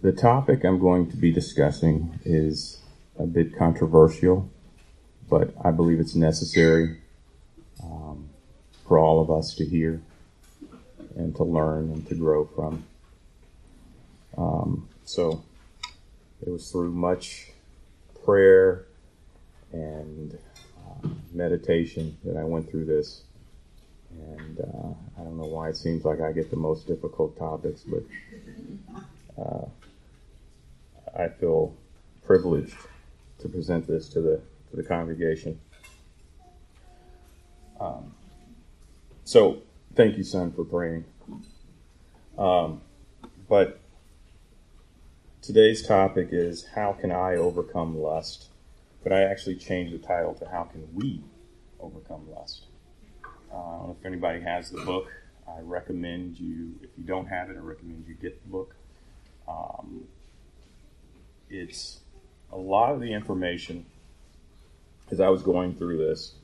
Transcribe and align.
The 0.00 0.12
topic 0.12 0.64
I'm 0.64 0.78
going 0.78 1.10
to 1.10 1.16
be 1.16 1.32
discussing 1.32 2.20
is 2.24 2.80
a 3.18 3.26
bit 3.26 3.58
controversial, 3.58 4.48
but 5.28 5.52
I 5.64 5.72
believe 5.72 5.98
it's 5.98 6.14
necessary 6.14 6.98
um, 7.82 8.28
for 8.86 8.96
all 8.96 9.20
of 9.20 9.28
us 9.28 9.54
to 9.56 9.64
hear 9.64 10.00
and 11.16 11.34
to 11.34 11.42
learn 11.42 11.90
and 11.90 12.06
to 12.06 12.14
grow 12.14 12.44
from. 12.44 12.84
Um, 14.36 14.88
so 15.04 15.42
it 16.46 16.48
was 16.48 16.70
through 16.70 16.92
much 16.92 17.50
prayer 18.24 18.84
and 19.72 20.38
uh, 20.78 21.08
meditation 21.32 22.16
that 22.22 22.36
I 22.36 22.44
went 22.44 22.70
through 22.70 22.84
this. 22.84 23.22
And 24.12 24.60
uh, 24.60 25.20
I 25.20 25.24
don't 25.24 25.38
know 25.38 25.46
why 25.46 25.70
it 25.70 25.76
seems 25.76 26.04
like 26.04 26.20
I 26.20 26.30
get 26.30 26.50
the 26.50 26.56
most 26.56 26.86
difficult 26.86 27.36
topics, 27.36 27.80
but 27.80 28.04
uh, 29.36 29.66
I 31.16 31.28
feel 31.28 31.74
privileged 32.24 32.74
to 33.40 33.48
present 33.48 33.86
this 33.86 34.08
to 34.10 34.20
the 34.20 34.40
to 34.70 34.76
the 34.76 34.82
congregation. 34.82 35.60
Um, 37.80 38.12
so, 39.24 39.62
thank 39.94 40.16
you, 40.16 40.24
son, 40.24 40.52
for 40.52 40.64
praying. 40.64 41.04
Um, 42.36 42.80
but 43.48 43.80
today's 45.42 45.86
topic 45.86 46.28
is 46.32 46.66
how 46.74 46.92
can 46.92 47.12
I 47.12 47.36
overcome 47.36 47.96
lust? 47.96 48.48
But 49.02 49.12
I 49.12 49.22
actually 49.22 49.56
changed 49.56 49.94
the 49.94 50.04
title 50.04 50.34
to 50.34 50.48
how 50.48 50.64
can 50.64 50.88
we 50.92 51.22
overcome 51.80 52.28
lust? 52.30 52.64
Uh, 53.52 53.92
if 53.98 54.04
anybody 54.04 54.40
has 54.40 54.70
the 54.70 54.84
book. 54.84 55.08
I 55.48 55.60
recommend 55.62 56.38
you, 56.38 56.74
if 56.82 56.90
you 56.96 57.04
don't 57.04 57.26
have 57.26 57.48
it, 57.50 57.56
I 57.56 57.60
recommend 57.60 58.04
you 58.06 58.14
get 58.14 58.42
the 58.42 58.50
book. 58.50 58.74
It's 61.50 62.00
a 62.52 62.56
lot 62.56 62.92
of 62.92 63.00
the 63.00 63.12
information 63.12 63.86
as 65.10 65.20
I 65.20 65.28
was 65.28 65.42
going 65.42 65.74
through 65.74 65.98
this, 65.98 66.34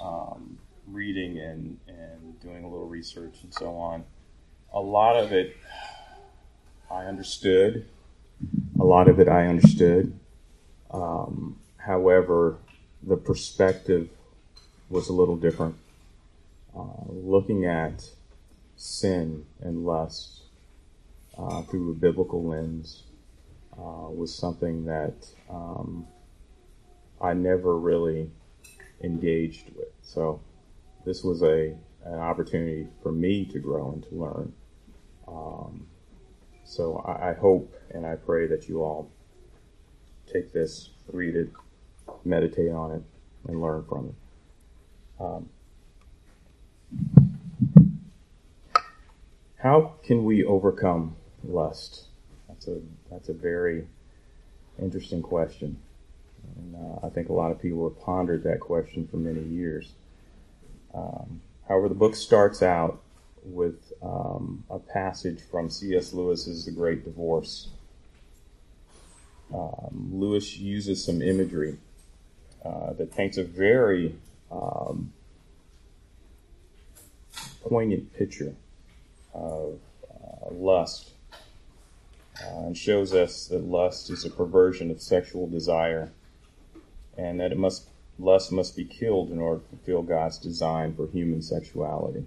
um, 0.00 0.58
reading 0.86 1.38
and, 1.38 1.78
and 1.88 2.40
doing 2.40 2.64
a 2.64 2.68
little 2.68 2.86
research 2.86 3.34
and 3.42 3.52
so 3.52 3.76
on. 3.76 4.04
A 4.72 4.80
lot 4.80 5.16
of 5.16 5.32
it 5.32 5.56
I 6.90 7.04
understood. 7.04 7.86
A 8.78 8.84
lot 8.84 9.08
of 9.08 9.18
it 9.18 9.28
I 9.28 9.46
understood. 9.46 10.18
Um, 10.90 11.58
however, 11.76 12.58
the 13.02 13.16
perspective 13.16 14.08
was 14.88 15.08
a 15.08 15.12
little 15.12 15.36
different. 15.36 15.74
Uh, 16.76 17.04
looking 17.08 17.66
at 17.66 18.08
sin 18.76 19.44
and 19.60 19.84
lust 19.84 20.42
uh, 21.36 21.62
through 21.62 21.90
a 21.90 21.94
biblical 21.94 22.44
lens 22.44 23.02
uh, 23.78 24.10
was 24.10 24.34
something 24.34 24.84
that 24.84 25.14
um, 25.48 26.06
I 27.20 27.32
never 27.34 27.78
really 27.78 28.30
engaged 29.02 29.70
with. 29.76 29.88
So 30.02 30.40
this 31.04 31.22
was 31.22 31.42
a 31.42 31.76
an 32.04 32.18
opportunity 32.18 32.86
for 33.02 33.12
me 33.12 33.44
to 33.46 33.58
grow 33.58 33.92
and 33.92 34.02
to 34.04 34.14
learn. 34.14 34.52
Um, 35.26 35.86
so 36.64 36.98
I, 36.98 37.30
I, 37.30 37.34
hope 37.34 37.74
and 37.90 38.06
I 38.06 38.14
pray 38.16 38.46
that 38.46 38.68
you 38.68 38.82
all 38.82 39.10
take 40.32 40.52
this, 40.52 40.90
read 41.12 41.36
it, 41.36 41.50
meditate 42.24 42.70
on 42.70 42.92
it, 42.92 43.02
and 43.46 43.60
learn 43.60 43.84
from 43.88 44.08
it. 44.08 44.14
Um, 45.20 45.48
how 49.56 49.94
can 50.02 50.24
we 50.24 50.44
overcome 50.44 51.16
lust? 51.44 52.07
That's 52.48 52.66
a 52.68 52.80
that's 53.10 53.28
a 53.28 53.34
very 53.34 53.86
interesting 54.80 55.22
question, 55.22 55.78
and 56.56 56.76
uh, 56.76 57.06
I 57.06 57.10
think 57.10 57.28
a 57.28 57.32
lot 57.32 57.50
of 57.50 57.60
people 57.60 57.88
have 57.88 58.00
pondered 58.00 58.42
that 58.44 58.60
question 58.60 59.06
for 59.06 59.18
many 59.18 59.42
years. 59.42 59.92
Um, 60.94 61.40
however, 61.68 61.88
the 61.88 61.94
book 61.94 62.14
starts 62.14 62.62
out 62.62 63.00
with 63.44 63.92
um, 64.02 64.64
a 64.70 64.78
passage 64.78 65.40
from 65.50 65.68
C.S. 65.68 66.12
Lewis's 66.12 66.64
*The 66.64 66.72
Great 66.72 67.04
Divorce*. 67.04 67.68
Um, 69.52 70.10
Lewis 70.12 70.56
uses 70.58 71.04
some 71.04 71.22
imagery 71.22 71.78
uh, 72.64 72.92
that 72.94 73.14
paints 73.14 73.38
a 73.38 73.44
very 73.44 74.14
um, 74.50 75.12
poignant 77.62 78.14
picture 78.16 78.54
of 79.34 79.78
uh, 80.10 80.50
lust 80.50 81.10
uh, 82.44 82.66
and 82.66 82.76
shows 82.76 83.12
us 83.12 83.46
that 83.46 83.64
lust 83.64 84.10
is 84.10 84.24
a 84.24 84.30
perversion 84.30 84.90
of 84.90 85.00
sexual 85.00 85.48
desire 85.48 86.12
and 87.16 87.40
that 87.40 87.52
it 87.52 87.58
must 87.58 87.88
lust 88.18 88.52
must 88.52 88.76
be 88.76 88.84
killed 88.84 89.30
in 89.30 89.38
order 89.38 89.60
to 89.60 89.68
fulfill 89.68 90.02
God's 90.02 90.38
design 90.38 90.94
for 90.94 91.06
human 91.08 91.42
sexuality. 91.42 92.26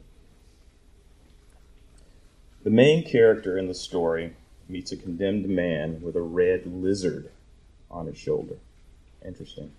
The 2.63 2.69
main 2.69 3.03
character 3.03 3.57
in 3.57 3.67
the 3.67 3.73
story 3.73 4.35
meets 4.69 4.91
a 4.91 4.97
condemned 4.97 5.49
man 5.49 6.01
with 6.01 6.15
a 6.15 6.21
red 6.21 6.65
lizard 6.65 7.29
on 7.89 8.05
his 8.05 8.17
shoulder. 8.17 8.55
Interesting. 9.25 9.71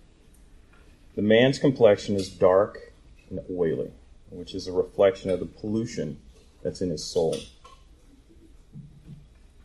The 1.15 1.21
man's 1.21 1.59
complexion 1.59 2.15
is 2.15 2.29
dark 2.29 2.93
and 3.29 3.39
oily, 3.51 3.91
which 4.29 4.53
is 4.53 4.67
a 4.67 4.71
reflection 4.71 5.29
of 5.29 5.39
the 5.39 5.45
pollution 5.45 6.19
that's 6.61 6.81
in 6.81 6.89
his 6.89 7.03
soul. 7.03 7.35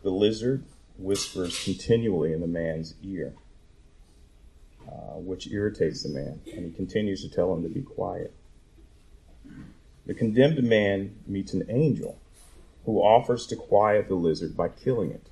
The 0.09 0.15
lizard 0.15 0.65
whispers 0.97 1.63
continually 1.63 2.33
in 2.33 2.41
the 2.41 2.47
man's 2.47 2.95
ear, 3.03 3.35
uh, 4.89 5.19
which 5.19 5.49
irritates 5.49 6.03
the 6.03 6.09
man, 6.09 6.41
and 6.51 6.65
he 6.65 6.73
continues 6.73 7.21
to 7.21 7.29
tell 7.29 7.53
him 7.53 7.63
to 7.63 7.69
be 7.69 7.83
quiet. 7.83 8.33
The 10.07 10.15
condemned 10.15 10.63
man 10.63 11.15
meets 11.27 11.53
an 11.53 11.67
angel 11.69 12.19
who 12.87 13.03
offers 13.03 13.47
to 13.49 13.57
quiet 13.57 14.09
the 14.09 14.15
lizard 14.15 14.57
by 14.57 14.71
killing 14.71 15.11
it. 15.11 15.29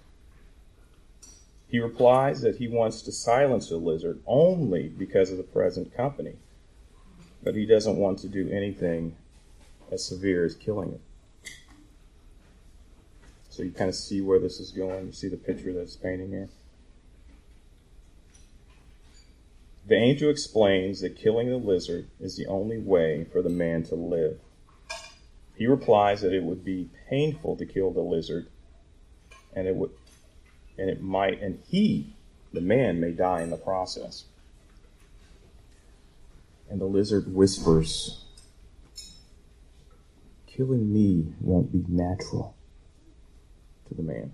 He 1.68 1.80
replies 1.80 2.42
that 2.42 2.56
he 2.56 2.68
wants 2.68 3.00
to 3.00 3.12
silence 3.12 3.70
the 3.70 3.78
lizard 3.78 4.20
only 4.26 4.88
because 4.88 5.30
of 5.30 5.38
the 5.38 5.42
present 5.42 5.96
company, 5.96 6.34
but 7.42 7.54
he 7.54 7.64
doesn't 7.64 7.96
want 7.96 8.18
to 8.18 8.28
do 8.28 8.50
anything 8.50 9.16
as 9.90 10.04
severe 10.04 10.44
as 10.44 10.54
killing 10.54 10.92
it. 10.92 11.00
So 13.56 13.62
you 13.62 13.70
kind 13.70 13.88
of 13.88 13.94
see 13.94 14.20
where 14.20 14.38
this 14.38 14.60
is 14.60 14.70
going. 14.70 15.06
You 15.06 15.12
see 15.12 15.28
the 15.28 15.38
picture 15.38 15.72
that's 15.72 15.96
painting 15.96 16.28
here. 16.28 16.50
The 19.86 19.94
angel 19.94 20.28
explains 20.28 21.00
that 21.00 21.16
killing 21.16 21.48
the 21.48 21.56
lizard 21.56 22.08
is 22.20 22.36
the 22.36 22.48
only 22.48 22.76
way 22.76 23.24
for 23.32 23.40
the 23.40 23.48
man 23.48 23.82
to 23.84 23.94
live. 23.94 24.40
He 25.54 25.66
replies 25.66 26.20
that 26.20 26.34
it 26.34 26.42
would 26.42 26.66
be 26.66 26.90
painful 27.08 27.56
to 27.56 27.64
kill 27.64 27.92
the 27.92 28.02
lizard, 28.02 28.48
and 29.54 29.66
it 29.66 29.74
would, 29.74 29.92
and 30.76 30.90
it 30.90 31.00
might, 31.00 31.40
and 31.40 31.60
he, 31.66 32.14
the 32.52 32.60
man, 32.60 33.00
may 33.00 33.12
die 33.12 33.40
in 33.40 33.48
the 33.48 33.56
process. 33.56 34.26
And 36.68 36.78
the 36.78 36.84
lizard 36.84 37.32
whispers, 37.34 38.22
"Killing 40.46 40.92
me 40.92 41.32
won't 41.40 41.72
be 41.72 41.86
natural." 41.88 42.55
To 43.88 43.94
the 43.94 44.02
man. 44.02 44.32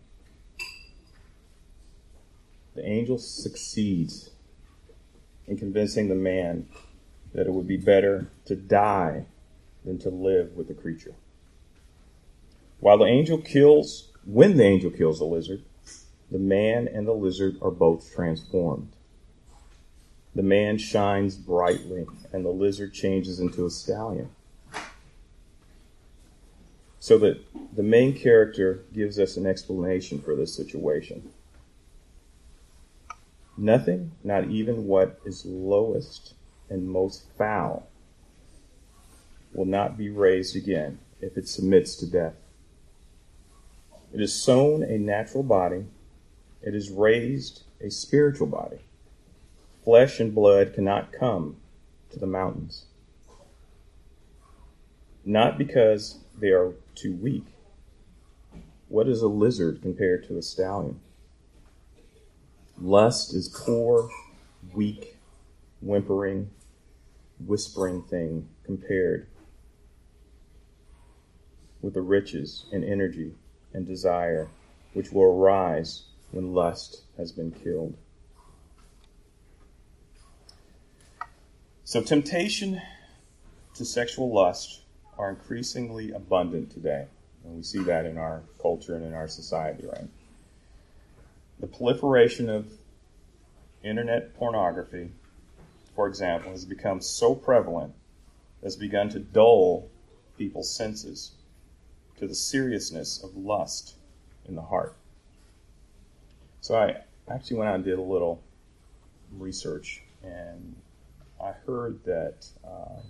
The 2.75 2.87
angel 2.87 3.19
succeeds 3.19 4.31
in 5.47 5.57
convincing 5.57 6.09
the 6.09 6.15
man 6.15 6.67
that 7.35 7.47
it 7.47 7.53
would 7.53 7.67
be 7.67 7.77
better 7.77 8.29
to 8.47 8.57
die 8.57 9.27
than 9.85 9.99
to 9.99 10.11
live 10.11 10.53
with 10.57 10.69
the 10.69 10.75
creature. 10.75 11.15
While 12.81 12.99
the 12.99 13.07
angel 13.07 13.39
kills, 13.39 14.11
when 14.25 14.57
the 14.57 14.65
angel 14.65 14.91
kills 14.91 15.19
the 15.19 15.25
lizard, 15.25 15.63
the 16.31 16.39
man 16.39 16.89
and 16.89 17.07
the 17.07 17.13
lizard 17.13 17.57
are 17.61 17.71
both 17.71 18.13
transformed. 18.15 18.93
The 20.35 20.43
man 20.43 20.79
shines 20.79 21.37
brightly, 21.37 22.07
and 22.33 22.45
the 22.45 22.51
lizard 22.51 22.95
changes 22.95 23.39
into 23.39 23.67
a 23.67 23.71
stallion 23.71 24.31
so 27.03 27.19
that 27.19 27.37
the 27.75 27.83
main 27.83 28.17
character 28.17 28.85
gives 28.95 29.19
us 29.19 29.37
an 29.37 29.45
explanation 29.45 30.23
for 30.23 30.37
this 30.37 30.55
situation. 30.55 31.33
Nothing, 33.57 34.13
not 34.23 34.45
even 34.45 34.87
what 34.87 35.19
is 35.25 35.45
lowest 35.45 36.35
and 36.71 36.89
most 36.89 37.25
foul, 37.37 37.89
will 39.53 39.65
not 39.65 39.99
be 39.99 40.11
raised 40.11 40.55
again 40.55 41.01
if 41.21 41.37
it 41.37 41.49
submits 41.49 41.97
to 41.97 42.07
death. 42.07 42.37
It 44.15 44.21
is 44.21 44.41
sown 44.41 44.85
a 44.85 44.97
natural 44.97 45.43
body, 45.43 45.87
it 46.63 46.73
is 46.73 46.89
raised 46.89 47.65
a 47.81 47.91
spiritual 47.91 48.47
body. 48.47 48.79
Flesh 49.85 50.21
and 50.21 50.33
blood 50.33 50.73
cannot 50.73 51.13
come 51.13 51.57
to 52.11 52.21
the 52.21 52.29
mountains. 52.29 52.85
Not 55.25 55.59
because 55.59 56.21
they 56.39 56.51
are 56.51 56.73
too 56.95 57.15
weak. 57.15 57.45
What 58.89 59.09
is 59.09 59.23
a 59.23 59.29
lizard 59.29 59.81
compared 59.81 60.27
to 60.29 60.37
a 60.37 60.43
stallion? 60.43 61.01
Lust 62.81 63.33
is 63.35 63.49
poor, 63.49 64.11
weak, 64.75 65.17
whimpering, 65.81 66.51
whispering 67.39 68.03
thing 68.03 68.49
compared 68.65 69.27
with 71.81 71.95
the 71.95 72.01
riches 72.01 72.67
and 72.73 72.85
energy 72.85 73.35
and 73.73 73.87
desire 73.87 74.49
which 74.93 75.11
will 75.11 75.25
arise 75.25 76.05
when 76.31 76.55
lust 76.55 77.03
has 77.17 77.33
been 77.33 77.51
killed. 77.51 77.95
So, 81.85 82.01
temptation 82.01 82.81
to 83.75 83.85
sexual 83.85 84.33
lust 84.33 84.82
are 85.19 85.31
increasingly 85.31 86.13
abundant 86.13 86.71
today. 86.71 87.07
And 87.45 87.57
we 87.57 87.63
see 87.63 87.83
that 87.85 88.07
in 88.07 88.19
our 88.19 88.43
culture 88.61 88.95
and 88.95 89.05
in 89.05 89.15
our 89.15 89.29
society, 89.29 89.87
right? 89.87 90.09
The 91.61 91.67
proliferation 91.67 92.49
of 92.49 92.71
internet 93.83 94.35
pornography, 94.35 95.11
for 95.95 96.07
example, 96.07 96.53
has 96.53 96.65
become 96.65 97.01
so 97.01 97.35
prevalent 97.35 97.95
has 98.63 98.77
begun 98.77 99.09
to 99.11 99.19
dull 99.19 99.89
people's 100.39 100.75
senses 100.75 101.33
to 102.19 102.27
the 102.27 102.35
seriousness 102.35 103.23
of 103.23 103.37
lust 103.37 103.97
in 104.47 104.55
the 104.55 104.63
heart. 104.63 104.95
So 106.61 106.77
I 106.77 106.99
actually 107.29 107.59
went 107.59 107.71
out 107.71 107.75
and 107.77 107.85
did 107.85 107.99
a 107.99 108.03
little 108.03 108.41
research, 109.37 110.03
and 110.23 110.77
I 111.43 111.53
heard 111.67 112.05
that 112.05 112.47
uh, 112.65 113.01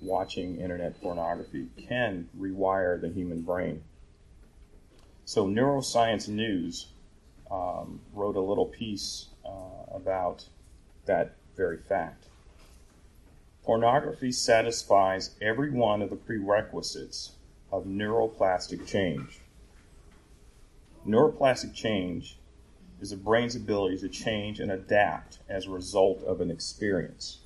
watching 0.00 0.60
internet 0.60 1.00
pornography 1.00 1.66
can 1.88 2.28
rewire 2.38 3.00
the 3.00 3.08
human 3.08 3.42
brain. 3.42 3.82
So 5.24 5.46
Neuroscience 5.46 6.28
News 6.28 6.88
um, 7.50 8.00
wrote 8.12 8.36
a 8.36 8.40
little 8.40 8.66
piece 8.66 9.26
uh, 9.44 9.94
about 9.94 10.44
that 11.06 11.36
very 11.56 11.78
fact. 11.78 12.26
Pornography 13.64 14.30
satisfies 14.30 15.34
every 15.40 15.70
one 15.70 16.02
of 16.02 16.10
the 16.10 16.16
prerequisites 16.16 17.32
of 17.72 17.84
neuroplastic 17.84 18.86
change. 18.86 19.40
Neuroplastic 21.06 21.74
change 21.74 22.38
is 23.00 23.10
the 23.10 23.16
brain's 23.16 23.56
ability 23.56 23.98
to 23.98 24.08
change 24.08 24.60
and 24.60 24.70
adapt 24.70 25.38
as 25.48 25.66
a 25.66 25.70
result 25.70 26.22
of 26.24 26.40
an 26.40 26.50
experience. 26.50 27.38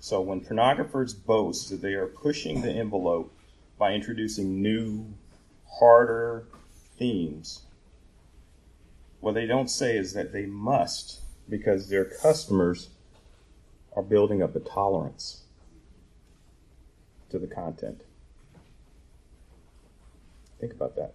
So 0.00 0.22
when 0.22 0.40
pornographers 0.40 1.14
boast 1.14 1.68
that 1.68 1.82
they 1.82 1.92
are 1.92 2.06
pushing 2.06 2.62
the 2.62 2.70
envelope 2.70 3.34
by 3.78 3.92
introducing 3.92 4.62
new, 4.62 5.12
harder 5.78 6.46
themes, 6.98 7.62
what 9.20 9.34
they 9.34 9.46
don't 9.46 9.68
say 9.68 9.98
is 9.98 10.14
that 10.14 10.32
they 10.32 10.46
must 10.46 11.20
because 11.50 11.90
their 11.90 12.06
customers 12.06 12.88
are 13.94 14.02
building 14.02 14.42
up 14.42 14.56
a 14.56 14.60
tolerance 14.60 15.42
to 17.28 17.38
the 17.38 17.46
content. 17.46 18.00
Think 20.60 20.72
about 20.72 20.96
that. 20.96 21.14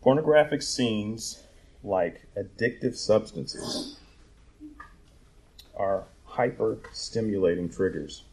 Pornographic 0.00 0.62
scenes 0.62 1.42
like 1.82 2.28
addictive 2.36 2.94
substances 2.94 3.98
are 5.76 6.04
hyper 6.24 6.78
stimulating 6.92 7.68
triggers 7.68 8.24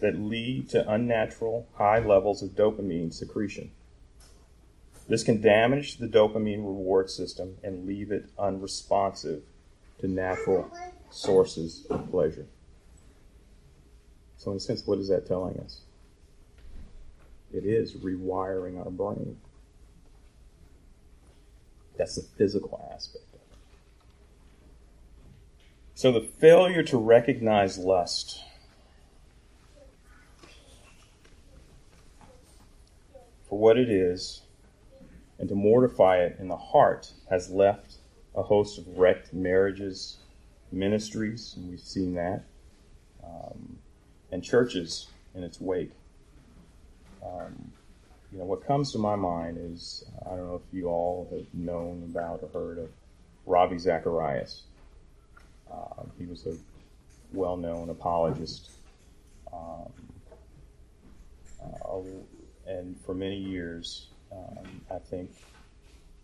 that 0.00 0.18
lead 0.18 0.68
to 0.68 0.88
unnatural 0.90 1.66
high 1.74 1.98
levels 1.98 2.42
of 2.42 2.50
dopamine 2.50 3.12
secretion. 3.12 3.70
This 5.08 5.24
can 5.24 5.40
damage 5.40 5.98
the 5.98 6.06
dopamine 6.06 6.58
reward 6.58 7.10
system 7.10 7.56
and 7.62 7.86
leave 7.86 8.12
it 8.12 8.26
unresponsive 8.38 9.42
to 10.00 10.08
natural 10.08 10.70
sources 11.10 11.86
of 11.90 12.10
pleasure. 12.10 12.46
So, 14.36 14.50
in 14.50 14.56
a 14.56 14.60
sense, 14.60 14.86
what 14.86 14.98
is 14.98 15.08
that 15.08 15.26
telling 15.26 15.58
us? 15.60 15.80
It 17.52 17.64
is 17.64 17.94
rewiring 17.94 18.78
our 18.78 18.90
brain. 18.90 19.36
That's 21.96 22.16
the 22.16 22.22
physical 22.22 22.80
aspect. 22.92 23.31
So 26.02 26.10
the 26.10 26.20
failure 26.20 26.82
to 26.82 26.98
recognize 26.98 27.78
lust 27.78 28.42
for 33.48 33.56
what 33.56 33.78
it 33.78 33.88
is 33.88 34.42
and 35.38 35.48
to 35.48 35.54
mortify 35.54 36.24
it 36.24 36.38
in 36.40 36.48
the 36.48 36.56
heart 36.56 37.12
has 37.30 37.50
left 37.50 37.98
a 38.34 38.42
host 38.42 38.78
of 38.78 38.98
wrecked 38.98 39.32
marriages, 39.32 40.16
ministries, 40.72 41.54
and 41.56 41.70
we've 41.70 41.78
seen 41.78 42.14
that, 42.14 42.42
um, 43.22 43.78
and 44.32 44.42
churches 44.42 45.06
in 45.36 45.44
its 45.44 45.60
wake. 45.60 45.92
Um, 47.24 47.70
you 48.32 48.38
know, 48.38 48.44
what 48.44 48.66
comes 48.66 48.90
to 48.90 48.98
my 48.98 49.14
mind 49.14 49.56
is 49.56 50.04
I 50.26 50.30
don't 50.30 50.48
know 50.48 50.60
if 50.66 50.74
you 50.76 50.88
all 50.88 51.28
have 51.30 51.46
known 51.54 52.02
about 52.10 52.40
or 52.42 52.48
heard 52.48 52.78
of 52.78 52.88
Ravi 53.46 53.78
Zacharias. 53.78 54.62
Was 56.32 56.46
a 56.46 56.56
well 57.34 57.58
known 57.58 57.90
apologist. 57.90 58.70
Um, 59.52 59.92
uh, 61.62 61.98
and 62.66 62.98
for 63.04 63.12
many 63.12 63.36
years, 63.36 64.06
um, 64.32 64.80
I 64.90 64.98
think, 64.98 65.30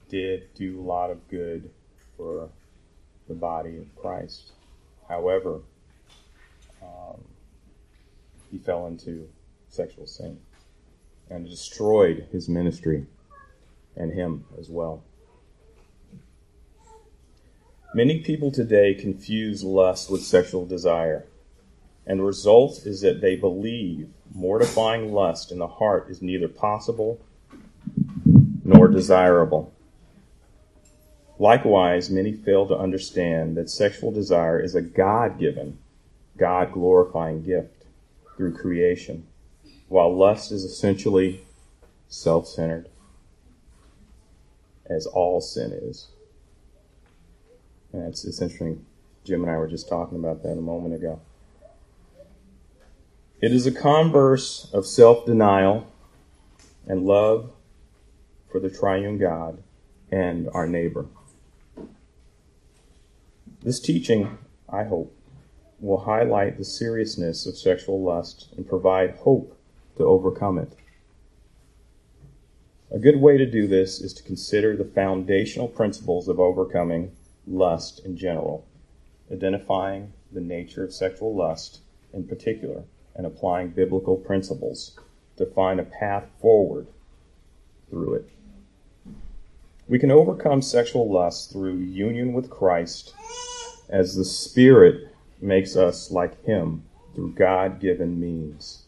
did 0.09 0.55
do 0.55 0.81
a 0.81 0.83
lot 0.83 1.11
of 1.11 1.29
good 1.29 1.69
for 2.17 2.49
the 3.29 3.35
body 3.35 3.77
of 3.77 3.95
Christ. 3.97 4.53
However, 5.07 5.61
um, 6.83 7.23
he 8.51 8.57
fell 8.57 8.87
into 8.87 9.29
sexual 9.69 10.07
sin 10.07 10.39
and 11.29 11.47
destroyed 11.47 12.29
his 12.33 12.49
ministry 12.49 13.05
and 13.95 14.11
him 14.11 14.47
as 14.59 14.71
well. 14.71 15.03
Many 17.95 18.21
people 18.21 18.53
today 18.53 18.95
confuse 18.95 19.65
lust 19.65 20.11
with 20.11 20.23
sexual 20.23 20.67
desire, 20.67 21.27
and 22.07 22.21
the 22.21 22.25
result 22.25 22.87
is 22.87 23.01
that 23.01 23.21
they 23.21 23.37
believe 23.37 24.11
mortifying 24.35 25.13
lust 25.13 25.51
in 25.51 25.59
the 25.59 25.67
heart 25.67 26.11
is 26.11 26.21
neither 26.21 26.49
possible 26.49 27.21
nor 28.65 28.89
desirable. 28.89 29.73
Likewise, 31.39 32.11
many 32.11 32.33
fail 32.33 32.67
to 32.69 32.77
understand 32.77 33.57
that 33.57 33.71
sexual 33.71 34.11
desire 34.11 34.61
is 34.61 34.75
a 34.75 34.83
God 34.83 35.39
given, 35.39 35.79
God 36.37 36.73
glorifying 36.73 37.43
gift 37.43 37.85
through 38.37 38.57
creation 38.57 39.27
while 39.89 40.15
lust 40.15 40.53
is 40.53 40.65
essentially 40.65 41.41
self 42.09 42.47
centered, 42.47 42.89
as 44.89 45.07
all 45.07 45.41
sin 45.41 45.73
is. 45.73 46.09
And 47.93 48.03
it's, 48.09 48.25
it's 48.25 48.41
interesting. 48.41 48.85
Jim 49.25 49.43
and 49.43 49.51
I 49.51 49.57
were 49.59 49.69
just 49.69 49.89
talking 49.89 50.19
about 50.19 50.43
that 50.43 50.53
a 50.53 50.61
moment 50.61 50.95
ago. 50.95 51.21
It 53.41 53.53
is 53.53 53.67
a 53.67 53.73
converse 53.73 54.69
of 54.73 54.87
self 54.87 55.25
denial 55.25 55.87
and 56.87 57.05
love 57.05 57.53
for 58.51 58.59
the 58.59 58.71
triune 58.71 59.19
God 59.19 59.63
and 60.11 60.49
our 60.53 60.67
neighbor. 60.67 61.07
This 63.63 63.81
teaching, 63.81 64.39
I 64.69 64.85
hope, 64.85 65.15
will 65.81 66.01
highlight 66.01 66.59
the 66.59 66.65
seriousness 66.65 67.47
of 67.47 67.57
sexual 67.57 68.03
lust 68.03 68.49
and 68.57 68.69
provide 68.69 69.17
hope 69.17 69.57
to 69.97 70.05
overcome 70.05 70.59
it. 70.59 70.73
A 72.91 72.99
good 72.99 73.21
way 73.21 73.37
to 73.37 73.45
do 73.45 73.67
this 73.67 74.01
is 74.01 74.15
to 74.15 74.23
consider 74.23 74.75
the 74.75 74.85
foundational 74.85 75.69
principles 75.69 76.27
of 76.27 76.41
overcoming 76.41 77.13
lust 77.49 78.05
in 78.05 78.17
general, 78.17 78.67
identifying 79.33 80.13
the 80.33 80.41
nature 80.41 80.85
of 80.85 80.93
sexual 80.93 81.35
lust 81.35 81.81
in 82.13 82.27
particular, 82.27 82.83
and 83.15 83.27
applying 83.27 83.69
biblical 83.69 84.17
principles 84.17 84.99
to 85.37 85.47
find 85.47 85.81
a 85.81 85.85
path 85.85 86.25
forward 86.41 86.87
through 87.91 88.15
it. 88.15 88.31
We 89.89 89.99
can 89.99 90.11
overcome 90.11 90.63
sexual 90.63 91.11
lust 91.11 91.51
through 91.51 91.77
union 91.79 92.33
with 92.33 92.51
Christ 92.51 93.15
as 93.89 94.15
the 94.15 94.25
Spirit 94.25 95.09
makes 95.41 95.77
us 95.77 96.11
like 96.11 96.45
Him 96.45 96.85
through 97.15 97.33
God 97.33 97.81
given 97.81 98.21
means. 98.21 98.85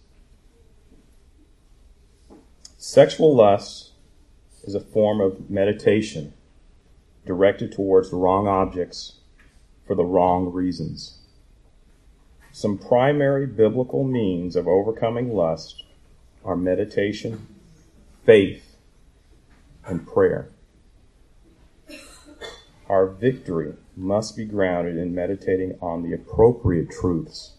Sexual 2.77 3.35
lust 3.35 3.93
is 4.65 4.75
a 4.75 4.81
form 4.81 5.21
of 5.21 5.51
meditation 5.51 6.35
directed 7.27 7.73
towards 7.73 8.11
the 8.11 8.17
wrong 8.17 8.49
objects 8.49 9.21
for 9.87 9.95
the 9.95 10.05
wrong 10.05 10.53
reasons. 10.53 11.19
Some 12.53 12.79
primary 12.79 13.47
biblical 13.47 14.05
means 14.05 14.57
of 14.57 14.67
overcoming 14.67 15.33
lust 15.33 15.85
are 16.45 16.57
meditation, 16.57 17.47
faith, 18.25 18.77
and 19.85 20.07
prayer. 20.07 20.51
Our 22.89 23.07
victory 23.07 23.75
must 23.97 24.37
be 24.37 24.45
grounded 24.45 24.97
in 24.97 25.15
meditating 25.15 25.79
on 25.81 26.03
the 26.03 26.13
appropriate 26.13 26.91
truths 26.91 27.53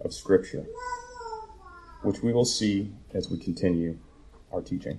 of 0.00 0.12
Scripture, 0.12 0.66
which 2.02 2.22
we 2.22 2.32
will 2.32 2.44
see 2.44 2.92
as 3.14 3.30
we 3.30 3.38
continue 3.38 3.98
our 4.52 4.60
teaching. 4.60 4.98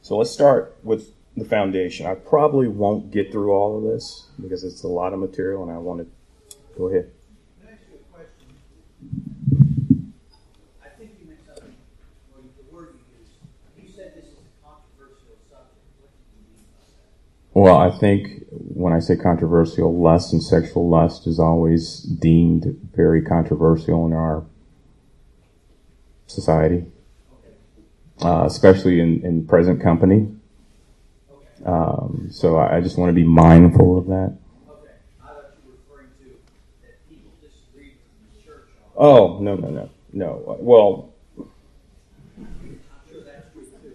So 0.00 0.16
let's 0.16 0.30
start 0.30 0.78
with 0.82 1.15
the 1.36 1.44
foundation. 1.44 2.06
I 2.06 2.14
probably 2.14 2.68
won't 2.68 3.10
get 3.10 3.30
through 3.30 3.52
all 3.52 3.76
of 3.76 3.84
this 3.84 4.26
because 4.40 4.64
it's 4.64 4.82
a 4.82 4.88
lot 4.88 5.12
of 5.12 5.18
material 5.18 5.62
and 5.62 5.70
I 5.70 5.78
want 5.78 6.00
to 6.00 6.56
go 6.76 6.88
ahead. 6.88 7.10
Well, 17.52 17.78
I 17.78 17.90
think 17.90 18.44
when 18.50 18.92
I 18.92 18.98
say 18.98 19.16
controversial, 19.16 19.98
lust 19.98 20.34
and 20.34 20.42
sexual 20.42 20.90
lust 20.90 21.26
is 21.26 21.38
always 21.38 22.00
deemed 22.00 22.78
very 22.94 23.22
controversial 23.22 24.04
in 24.04 24.12
our 24.12 24.44
society, 26.26 26.84
uh, 28.20 28.44
especially 28.44 29.00
in, 29.00 29.24
in 29.24 29.46
present 29.46 29.80
company. 29.80 30.35
Um, 31.64 32.28
so 32.30 32.56
I, 32.56 32.76
I, 32.76 32.80
just 32.80 32.98
want 32.98 33.08
to 33.08 33.14
be 33.14 33.24
mindful 33.24 33.98
of 33.98 34.06
that. 34.06 34.36
Oh 38.96 39.38
no 39.40 39.56
no 39.56 39.68
no 39.68 39.90
no. 40.12 40.56
Well, 40.60 41.12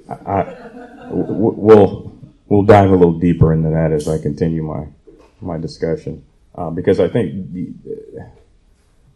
I, 0.10 0.14
I 0.14 1.08
we'll 1.12 2.14
we'll 2.48 2.64
dive 2.64 2.90
a 2.90 2.96
little 2.96 3.20
deeper 3.20 3.54
into 3.54 3.70
that 3.70 3.92
as 3.92 4.08
I 4.08 4.20
continue 4.20 4.64
my 4.64 4.88
my 5.40 5.58
discussion, 5.58 6.24
uh, 6.56 6.70
because 6.70 7.00
I 7.00 7.08
think 7.08 7.48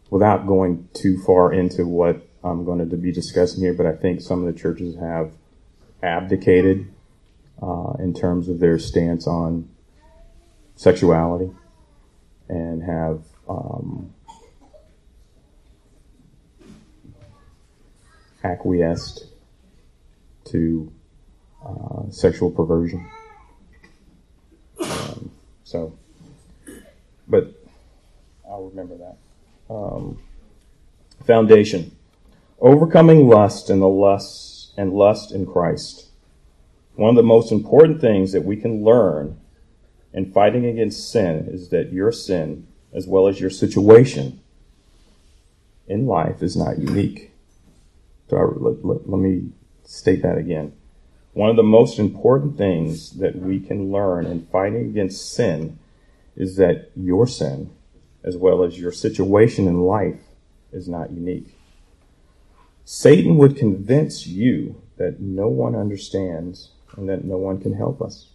without 0.09 0.47
going 0.47 0.87
too 0.93 1.21
far 1.23 1.51
into 1.51 1.85
what 1.85 2.25
I'm 2.43 2.63
going 2.63 2.87
to 2.89 2.97
be 2.97 3.11
discussing 3.11 3.61
here, 3.61 3.73
but 3.73 3.85
I 3.85 3.93
think 3.93 4.21
some 4.21 4.45
of 4.45 4.53
the 4.53 4.59
churches 4.59 4.95
have 4.97 5.31
abdicated 6.01 6.94
uh, 7.61 7.93
in 7.99 8.13
terms 8.13 8.49
of 8.49 8.59
their 8.59 8.77
stance 8.77 9.27
on 9.27 9.69
sexuality 10.75 11.51
and 12.49 12.83
have 12.83 13.23
um, 13.49 14.13
acquiesced 18.43 19.25
to 20.45 20.91
uh, 21.65 22.09
sexual 22.11 22.51
perversion. 22.51 23.09
Um, 24.79 25.31
so, 25.63 25.97
but 27.27 27.53
I'll 28.47 28.69
remember 28.69 28.97
that. 28.97 29.17
Um, 29.73 30.19
foundation: 31.25 31.95
overcoming 32.59 33.27
lust 33.27 33.69
and 33.69 33.81
the 33.81 33.87
lust 33.87 34.73
and 34.77 34.93
lust 34.93 35.31
in 35.31 35.45
Christ. 35.45 36.04
One 36.95 37.09
of 37.09 37.15
the 37.15 37.23
most 37.23 37.51
important 37.51 37.99
things 37.99 38.31
that 38.31 38.45
we 38.45 38.55
can 38.55 38.83
learn 38.83 39.39
in 40.13 40.31
fighting 40.31 40.65
against 40.65 41.11
sin 41.11 41.49
is 41.51 41.69
that 41.69 41.91
your 41.91 42.11
sin, 42.11 42.67
as 42.93 43.05
well 43.05 43.27
as 43.27 43.39
your 43.39 43.49
situation 43.49 44.39
in 45.87 46.07
life, 46.07 46.41
is 46.41 46.55
not 46.55 46.79
unique. 46.79 47.31
So 48.29 48.37
I, 48.37 48.43
let, 48.43 48.85
let, 48.85 49.09
let 49.09 49.19
me 49.19 49.49
state 49.83 50.21
that 50.21 50.37
again. 50.37 50.71
One 51.33 51.49
of 51.49 51.57
the 51.57 51.63
most 51.63 51.99
important 51.99 52.57
things 52.57 53.17
that 53.17 53.35
we 53.35 53.59
can 53.59 53.91
learn 53.91 54.25
in 54.25 54.45
fighting 54.45 54.85
against 54.85 55.33
sin 55.33 55.77
is 56.37 56.55
that 56.55 56.91
your 56.95 57.27
sin, 57.27 57.71
as 58.23 58.37
well 58.37 58.63
as 58.63 58.79
your 58.79 58.93
situation 58.93 59.67
in 59.67 59.81
life, 59.81 60.21
is 60.71 60.87
not 60.87 61.11
unique. 61.11 61.57
Satan 62.85 63.35
would 63.35 63.57
convince 63.57 64.25
you 64.25 64.81
that 64.97 65.19
no 65.19 65.49
one 65.49 65.75
understands 65.75 66.71
and 66.97 67.09
that 67.09 67.25
no 67.25 67.37
one 67.37 67.59
can 67.59 67.73
help 67.73 68.01
us. 68.01 68.29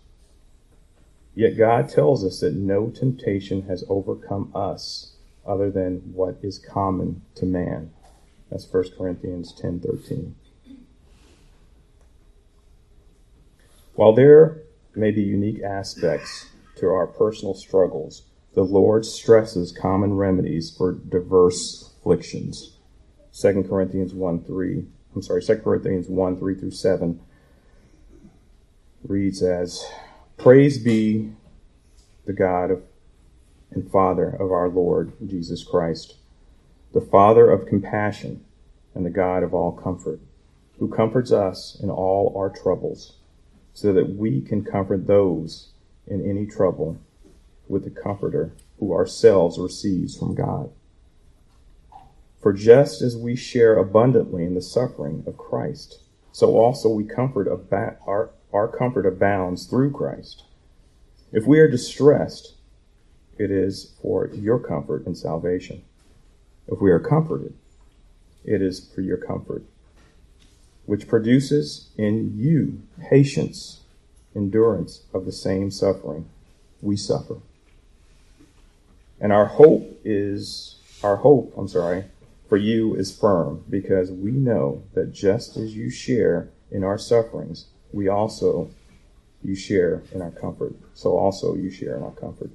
Yet 1.35 1.57
God 1.57 1.89
tells 1.89 2.25
us 2.25 2.41
that 2.41 2.55
no 2.55 2.91
temptation 2.91 3.63
has 3.63 3.85
overcome 3.89 4.51
us 4.55 5.13
other 5.47 5.71
than 5.71 6.13
what 6.13 6.39
is 6.43 6.59
common 6.59 7.23
to 7.37 7.47
man. 7.47 7.91
That's 8.51 8.71
1 8.71 8.97
Corinthians 8.97 9.53
10:13. 9.53 10.35
While 13.95 14.13
there 14.13 14.63
may 14.95 15.11
be 15.11 15.23
unique 15.23 15.63
aspects 15.63 16.51
to 16.77 16.89
our 16.89 17.07
personal 17.07 17.55
struggles, 17.55 18.23
the 18.55 18.65
Lord 18.65 19.07
stresses 19.07 19.73
common 19.73 20.17
remedies 20.17 20.71
for 20.71 20.93
diverse 20.93 21.95
afflictions. 21.99 22.77
2 23.33 23.63
Corinthians 23.69 24.13
1 24.13 24.43
3, 24.45 24.87
I'm 25.15 25.23
sorry, 25.23 25.43
2 25.43 25.57
Corinthians 25.57 26.09
1 26.09 26.37
3 26.39 26.55
through 26.57 26.71
7 26.73 27.21
reads 29.07 29.43
as 29.43 29.87
Praise 30.37 30.79
be 30.79 31.33
the 32.27 32.33
God 32.33 32.71
of, 32.71 32.83
and 33.71 33.91
Father 33.91 34.29
of 34.29 34.51
our 34.51 34.69
Lord 34.69 35.13
Jesus 35.27 35.63
Christ, 35.65 36.17
the 36.93 37.01
Father 37.01 37.51
of 37.51 37.67
compassion 37.67 38.45
and 38.95 39.07
the 39.07 39.11
God 39.11 39.43
of 39.43 39.55
all 39.55 39.73
comfort, 39.73 40.21
who 40.79 40.89
comforts 40.89 41.31
us 41.31 41.79
in 41.83 41.91
all 41.91 42.35
our 42.37 42.51
troubles 42.51 43.17
so 43.73 43.93
that 43.93 44.17
we 44.17 44.41
can 44.41 44.65
comfort 44.65 45.07
those 45.07 45.69
in 46.07 46.29
any 46.29 46.47
trouble 46.47 46.99
with 47.69 47.85
the 47.85 47.91
Comforter 47.91 48.53
who 48.79 48.93
ourselves 48.93 49.59
receives 49.59 50.17
from 50.17 50.35
God. 50.35 50.71
For 52.43 52.53
just 52.53 53.03
as 53.03 53.17
we 53.17 53.37
share 53.37 53.77
abundantly 53.77 54.45
in 54.45 54.55
the 54.55 54.63
suffering 54.63 55.23
of 55.27 55.37
Christ, 55.37 56.01
so 56.33 56.57
also 56.57 56.89
we 56.89 57.05
comfort 57.05 57.47
ab- 57.47 57.99
our, 58.07 58.31
our 58.53 58.69
comfort 58.69 59.07
abounds 59.07 59.67
through 59.67 59.93
Christ. 59.93 60.45
If 61.33 61.47
we 61.47 61.59
are 61.61 61.71
distressed, 61.71 62.55
it 63.39 63.51
is 63.51 63.95
for 64.03 64.29
your 64.29 64.59
comfort 64.59 65.07
and 65.07 65.17
salvation. 65.17 65.83
If 66.67 66.81
we 66.81 66.91
are 66.91 67.01
comforted, 67.01 67.55
it 68.45 68.63
is 68.63 68.81
for 68.95 69.01
your 69.01 69.17
comfort 69.17 69.65
which 70.91 71.07
produces 71.07 71.89
in 71.97 72.37
you 72.37 72.83
patience, 73.01 73.79
endurance 74.35 75.05
of 75.15 75.25
the 75.25 75.31
same 75.31 75.71
suffering 75.71 76.29
we 76.83 76.97
suffer. 76.97 77.37
And 79.21 79.33
our 79.33 79.47
hope 79.47 80.01
is, 80.05 80.81
our 81.05 81.19
hope, 81.19 81.55
I'm 81.57 81.69
sorry, 81.69 82.07
for 82.49 82.57
you 82.57 82.97
is 82.97 83.17
firm 83.17 83.63
because 83.71 84.11
we 84.11 84.33
know 84.33 84.83
that 84.95 85.13
just 85.13 85.57
as 85.57 85.77
you 85.77 85.91
share 85.91 86.49
in 86.73 86.83
our 86.83 86.99
sufferings, 86.99 87.67
we 87.93 88.09
also, 88.09 88.71
you 89.43 89.55
share 89.55 90.03
in 90.13 90.23
our 90.23 90.31
comfort. 90.31 90.75
So 90.95 91.17
also 91.17 91.55
you 91.55 91.71
share 91.71 91.97
in 91.97 92.03
our 92.03 92.13
comfort. 92.13 92.51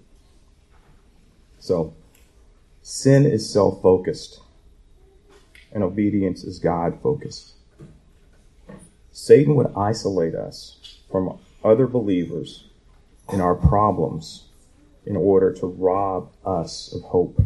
So, 1.59 1.93
sin 2.83 3.25
is 3.25 3.49
self 3.49 3.81
focused, 3.81 4.39
and 5.71 5.83
obedience 5.83 6.43
is 6.43 6.59
God 6.59 6.99
focused. 7.01 7.53
Satan 9.11 9.55
would 9.55 9.73
isolate 9.75 10.35
us 10.35 10.99
from 11.09 11.39
other 11.63 11.87
believers 11.87 12.65
in 13.31 13.41
our 13.41 13.55
problems 13.55 14.43
in 15.05 15.15
order 15.15 15.51
to 15.53 15.65
rob 15.65 16.31
us 16.45 16.93
of 16.93 17.01
hope. 17.03 17.41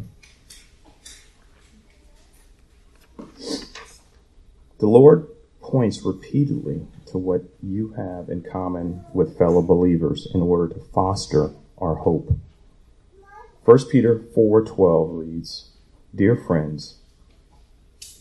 The 4.79 4.87
Lord 4.87 5.27
points 5.61 6.01
repeatedly 6.03 6.87
to 7.11 7.17
what 7.17 7.43
you 7.61 7.93
have 7.93 8.29
in 8.29 8.41
common 8.41 9.05
with 9.13 9.37
fellow 9.37 9.61
believers 9.61 10.27
in 10.33 10.41
order 10.41 10.73
to 10.73 10.79
foster 10.93 11.51
our 11.77 11.95
hope. 11.95 12.33
1 13.65 13.89
Peter 13.89 14.19
4:12 14.35 15.17
reads, 15.17 15.71
"Dear 16.15 16.35
friends, 16.35 16.99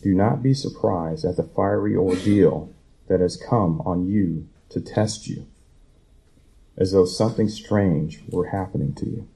do 0.01 0.13
not 0.13 0.41
be 0.41 0.53
surprised 0.53 1.25
at 1.25 1.35
the 1.35 1.43
fiery 1.43 1.95
ordeal 1.95 2.69
that 3.07 3.19
has 3.19 3.35
come 3.35 3.81
on 3.81 4.07
you 4.07 4.47
to 4.69 4.79
test 4.79 5.27
you, 5.27 5.45
as 6.77 6.91
though 6.91 7.05
something 7.05 7.49
strange 7.49 8.23
were 8.31 8.47
happening 8.47 8.93
to 8.93 9.05
you. 9.09 9.27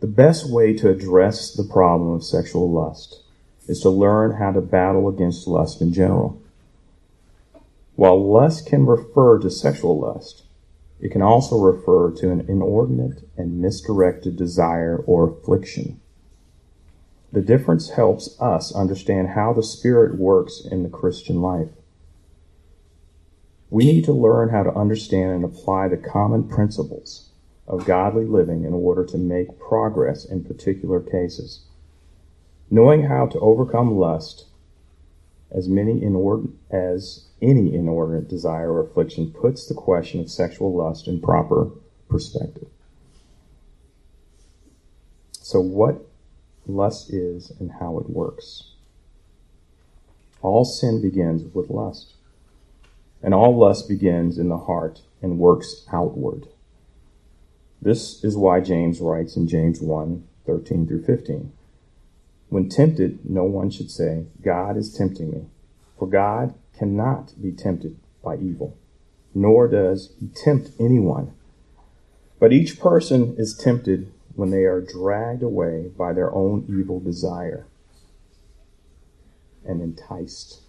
The 0.00 0.06
best 0.06 0.50
way 0.50 0.72
to 0.74 0.88
address 0.88 1.52
the 1.52 1.64
problem 1.64 2.12
of 2.12 2.24
sexual 2.24 2.70
lust 2.70 3.22
is 3.66 3.80
to 3.80 3.90
learn 3.90 4.32
how 4.32 4.52
to 4.52 4.62
battle 4.62 5.08
against 5.08 5.46
lust 5.46 5.82
in 5.82 5.92
general. 5.92 6.40
While 8.00 8.32
lust 8.32 8.64
can 8.64 8.86
refer 8.86 9.38
to 9.40 9.50
sexual 9.50 10.00
lust, 10.00 10.44
it 11.00 11.10
can 11.10 11.20
also 11.20 11.60
refer 11.60 12.10
to 12.12 12.30
an 12.30 12.46
inordinate 12.48 13.28
and 13.36 13.60
misdirected 13.60 14.36
desire 14.36 14.96
or 15.06 15.28
affliction. 15.28 16.00
The 17.30 17.42
difference 17.42 17.90
helps 17.90 18.40
us 18.40 18.74
understand 18.74 19.28
how 19.28 19.52
the 19.52 19.62
Spirit 19.62 20.18
works 20.18 20.62
in 20.64 20.82
the 20.82 20.88
Christian 20.88 21.42
life. 21.42 21.68
We 23.68 23.84
need 23.84 24.06
to 24.06 24.12
learn 24.12 24.48
how 24.48 24.62
to 24.62 24.74
understand 24.74 25.32
and 25.32 25.44
apply 25.44 25.88
the 25.88 25.98
common 25.98 26.48
principles 26.48 27.28
of 27.68 27.84
godly 27.84 28.24
living 28.24 28.64
in 28.64 28.72
order 28.72 29.04
to 29.04 29.18
make 29.18 29.58
progress 29.58 30.24
in 30.24 30.42
particular 30.42 31.00
cases. 31.00 31.66
Knowing 32.70 33.02
how 33.02 33.26
to 33.26 33.40
overcome 33.40 33.98
lust 33.98 34.46
as 35.50 35.68
many 35.68 36.00
inord- 36.00 36.48
as 36.70 37.26
any 37.42 37.74
inordinate 37.74 38.28
desire 38.28 38.72
or 38.72 38.80
affliction 38.80 39.32
puts 39.32 39.66
the 39.66 39.74
question 39.74 40.20
of 40.20 40.30
sexual 40.30 40.74
lust 40.74 41.08
in 41.08 41.20
proper 41.20 41.70
perspective. 42.08 42.68
So 45.32 45.60
what 45.60 46.06
lust 46.66 47.12
is 47.12 47.50
and 47.58 47.72
how 47.80 47.98
it 47.98 48.10
works. 48.10 48.72
All 50.42 50.64
sin 50.64 51.02
begins 51.02 51.42
with 51.54 51.70
lust. 51.70 52.14
And 53.22 53.34
all 53.34 53.56
lust 53.56 53.88
begins 53.88 54.38
in 54.38 54.48
the 54.48 54.58
heart 54.58 55.00
and 55.20 55.38
works 55.38 55.84
outward. 55.92 56.46
This 57.82 58.22
is 58.24 58.36
why 58.36 58.60
James 58.60 59.00
writes 59.00 59.36
in 59.36 59.46
James 59.46 59.80
1 59.80 60.26
13 60.46 60.86
through 60.86 61.04
15. 61.04 61.52
When 62.48 62.68
tempted, 62.68 63.28
no 63.28 63.44
one 63.44 63.70
should 63.70 63.90
say, 63.90 64.24
God 64.42 64.76
is 64.76 64.92
tempting 64.92 65.30
me. 65.30 65.46
For 65.98 66.08
God 66.08 66.54
cannot 66.80 67.34
be 67.40 67.52
tempted 67.52 67.94
by 68.24 68.36
evil, 68.36 68.74
nor 69.34 69.68
does 69.68 70.14
he 70.18 70.28
tempt 70.28 70.70
anyone. 70.80 71.30
But 72.38 72.54
each 72.54 72.80
person 72.80 73.34
is 73.36 73.54
tempted 73.54 74.10
when 74.34 74.50
they 74.50 74.64
are 74.64 74.80
dragged 74.80 75.42
away 75.42 75.90
by 75.94 76.14
their 76.14 76.32
own 76.32 76.64
evil 76.70 76.98
desire 76.98 77.66
and 79.62 79.82
enticed. 79.82 80.62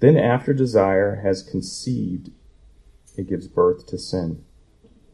Then, 0.00 0.16
after 0.16 0.54
desire 0.54 1.16
has 1.16 1.42
conceived, 1.42 2.30
it 3.14 3.28
gives 3.28 3.46
birth 3.46 3.86
to 3.88 3.98
sin. 3.98 4.42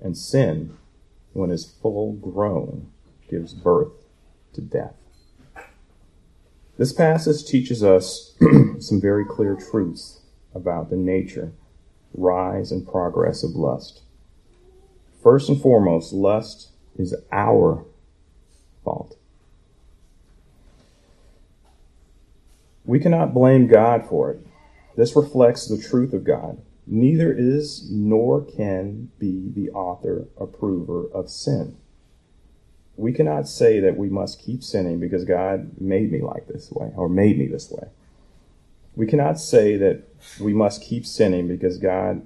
And 0.00 0.16
sin, 0.16 0.76
when 1.32 1.50
it 1.50 1.54
is 1.54 1.74
full 1.82 2.12
grown, 2.12 2.92
gives 3.28 3.54
birth 3.54 3.92
to 4.52 4.60
death. 4.60 4.94
This 6.76 6.92
passage 6.92 7.44
teaches 7.44 7.84
us 7.84 8.34
some 8.80 9.00
very 9.00 9.24
clear 9.24 9.54
truths 9.54 10.20
about 10.54 10.90
the 10.90 10.96
nature, 10.96 11.52
rise, 12.12 12.72
and 12.72 12.86
progress 12.86 13.44
of 13.44 13.50
lust. 13.50 14.02
First 15.22 15.48
and 15.48 15.60
foremost, 15.60 16.12
lust 16.12 16.70
is 16.98 17.14
our 17.30 17.84
fault. 18.84 19.16
We 22.84 22.98
cannot 22.98 23.32
blame 23.32 23.68
God 23.68 24.06
for 24.06 24.32
it. 24.32 24.40
This 24.96 25.16
reflects 25.16 25.66
the 25.66 25.80
truth 25.80 26.12
of 26.12 26.24
God. 26.24 26.60
Neither 26.86 27.32
is 27.32 27.88
nor 27.90 28.44
can 28.44 29.10
be 29.18 29.50
the 29.54 29.70
author 29.70 30.26
approver 30.38 31.06
of 31.08 31.30
sin. 31.30 31.76
We 32.96 33.12
cannot 33.12 33.48
say 33.48 33.80
that 33.80 33.96
we 33.96 34.08
must 34.08 34.40
keep 34.40 34.62
sinning 34.62 35.00
because 35.00 35.24
God 35.24 35.80
made 35.80 36.12
me 36.12 36.20
like 36.20 36.46
this 36.46 36.70
way 36.70 36.92
or 36.96 37.08
made 37.08 37.38
me 37.38 37.46
this 37.46 37.70
way. 37.70 37.88
We 38.94 39.06
cannot 39.06 39.40
say 39.40 39.76
that 39.76 40.04
we 40.40 40.54
must 40.54 40.82
keep 40.82 41.04
sinning 41.04 41.48
because 41.48 41.78
God, 41.78 42.22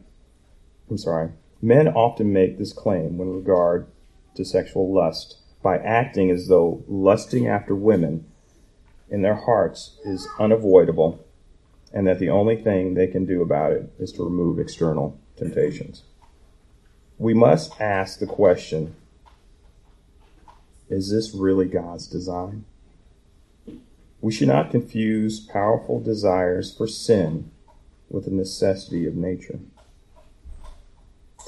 I'm 0.90 0.98
sorry, 0.98 1.30
men 1.62 1.88
often 1.88 2.32
make 2.32 2.58
this 2.58 2.72
claim 2.72 3.16
when 3.16 3.30
regard 3.30 3.86
to 4.34 4.44
sexual 4.44 4.92
lust 4.92 5.38
by 5.62 5.78
acting 5.78 6.30
as 6.30 6.48
though 6.48 6.84
lusting 6.86 7.48
after 7.48 7.74
women 7.74 8.26
in 9.10 9.22
their 9.22 9.34
hearts 9.34 9.98
is 10.04 10.28
unavoidable 10.38 11.24
and 11.92 12.06
that 12.06 12.18
the 12.18 12.28
only 12.28 12.56
thing 12.56 12.94
they 12.94 13.06
can 13.06 13.24
do 13.24 13.42
about 13.42 13.72
it 13.72 13.90
is 13.98 14.12
to 14.12 14.24
remove 14.24 14.58
external 14.58 15.18
temptations. 15.36 16.02
We 17.16 17.34
must 17.34 17.80
ask 17.80 18.18
the 18.18 18.26
question 18.26 18.94
is 20.88 21.10
this 21.10 21.34
really 21.34 21.66
God's 21.66 22.06
design? 22.06 22.64
We 24.20 24.32
should 24.32 24.48
not 24.48 24.70
confuse 24.70 25.38
powerful 25.40 26.00
desires 26.00 26.74
for 26.74 26.86
sin 26.86 27.50
with 28.10 28.24
the 28.24 28.30
necessity 28.30 29.06
of 29.06 29.14
nature. 29.14 29.60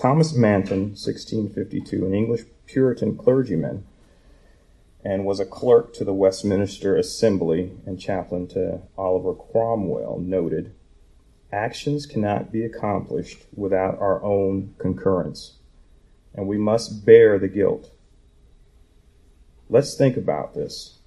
Thomas 0.00 0.35
Manton, 0.35 0.90
1652, 0.90 2.07
an 2.07 2.14
English 2.14 2.42
Puritan 2.66 3.16
clergyman, 3.16 3.85
and 5.05 5.24
was 5.24 5.40
a 5.40 5.46
clerk 5.46 5.92
to 5.94 6.05
the 6.05 6.14
Westminster 6.14 6.96
Assembly 6.96 7.72
and 7.87 8.00
chaplain 8.00 8.46
to 8.48 8.81
Oliver 8.96 9.35
Cromwell, 9.35 10.20
noted 10.20 10.72
actions 11.53 12.07
cannot 12.07 12.53
be 12.53 12.64
accomplished 12.64 13.44
without 13.55 13.98
our 13.98 14.22
own 14.22 14.74
concurrence, 14.79 15.55
and 16.35 16.46
we 16.46 16.57
must 16.57 17.05
bear 17.05 17.38
the 17.38 17.48
guilt. 17.48 17.90
Let's 19.70 19.94
think 19.94 20.16
about 20.16 20.54
this. 20.54 20.98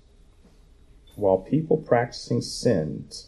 While 1.15 1.39
people 1.39 1.77
practicing 1.77 2.41
sins 2.41 3.27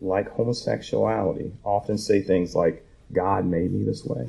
like 0.00 0.30
homosexuality 0.32 1.52
often 1.64 1.96
say 1.96 2.20
things 2.20 2.54
like, 2.54 2.86
God 3.12 3.46
made 3.46 3.72
me 3.72 3.84
this 3.84 4.04
way, 4.04 4.28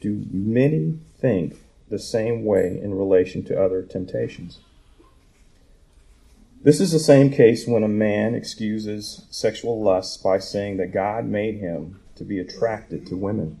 do 0.00 0.22
many 0.30 0.98
think 1.18 1.56
the 1.88 1.98
same 1.98 2.44
way 2.44 2.78
in 2.80 2.94
relation 2.94 3.42
to 3.44 3.60
other 3.60 3.82
temptations. 3.82 4.58
This 6.62 6.80
is 6.80 6.92
the 6.92 6.98
same 6.98 7.30
case 7.30 7.66
when 7.66 7.82
a 7.82 7.88
man 7.88 8.34
excuses 8.34 9.24
sexual 9.30 9.80
lust 9.82 10.22
by 10.22 10.38
saying 10.38 10.76
that 10.76 10.92
God 10.92 11.24
made 11.24 11.56
him 11.56 12.00
to 12.16 12.24
be 12.24 12.38
attracted 12.38 13.06
to 13.06 13.16
women. 13.16 13.60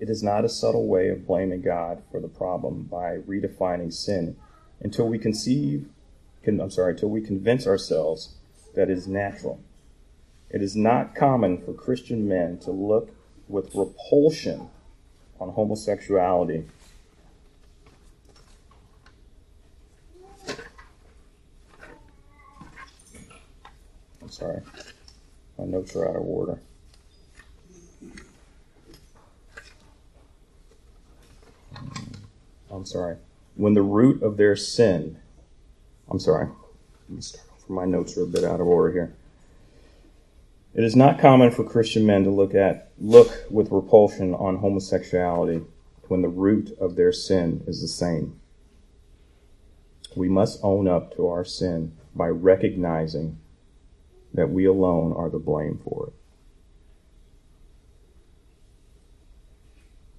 It 0.00 0.10
is 0.10 0.22
not 0.22 0.44
a 0.44 0.48
subtle 0.48 0.86
way 0.86 1.08
of 1.08 1.26
blaming 1.26 1.62
God 1.62 2.02
for 2.10 2.20
the 2.20 2.28
problem 2.28 2.82
by 2.82 3.18
redefining 3.18 3.92
sin 3.92 4.36
until 4.80 5.08
we 5.08 5.18
conceive, 5.18 5.88
I'm 6.46 6.70
sorry, 6.70 6.92
until 6.92 7.10
we 7.10 7.20
convince 7.20 7.66
ourselves 7.66 8.34
that 8.74 8.90
it 8.90 8.98
is 8.98 9.06
natural. 9.06 9.60
It 10.50 10.62
is 10.62 10.76
not 10.76 11.14
common 11.14 11.58
for 11.58 11.72
Christian 11.72 12.28
men 12.28 12.58
to 12.58 12.70
look 12.70 13.14
with 13.48 13.74
repulsion 13.74 14.68
on 15.40 15.50
homosexuality. 15.50 16.64
I'm 24.20 24.30
sorry, 24.30 24.60
my 25.58 25.64
notes 25.66 25.94
are 25.96 26.08
out 26.08 26.16
of 26.16 26.22
order. 26.22 26.58
I'm 32.74 32.84
sorry. 32.84 33.16
When 33.54 33.74
the 33.74 33.82
root 33.82 34.22
of 34.22 34.36
their 34.36 34.56
sin, 34.56 35.18
I'm 36.10 36.18
sorry, 36.18 36.48
my 37.68 37.84
notes 37.84 38.16
are 38.18 38.24
a 38.24 38.26
bit 38.26 38.42
out 38.42 38.60
of 38.60 38.66
order 38.66 38.92
here. 38.92 39.14
It 40.74 40.82
is 40.82 40.96
not 40.96 41.20
common 41.20 41.52
for 41.52 41.62
Christian 41.62 42.04
men 42.04 42.24
to 42.24 42.30
look 42.30 42.52
at 42.52 42.90
look 42.98 43.30
with 43.48 43.70
repulsion 43.70 44.34
on 44.34 44.56
homosexuality 44.56 45.62
when 46.08 46.22
the 46.22 46.28
root 46.28 46.76
of 46.80 46.96
their 46.96 47.12
sin 47.12 47.62
is 47.68 47.80
the 47.80 47.86
same. 47.86 48.40
We 50.16 50.28
must 50.28 50.58
own 50.62 50.88
up 50.88 51.14
to 51.14 51.28
our 51.28 51.44
sin 51.44 51.96
by 52.14 52.26
recognizing 52.28 53.38
that 54.32 54.50
we 54.50 54.64
alone 54.64 55.12
are 55.12 55.30
the 55.30 55.38
blame 55.38 55.80
for 55.84 56.08
it. 56.08 56.12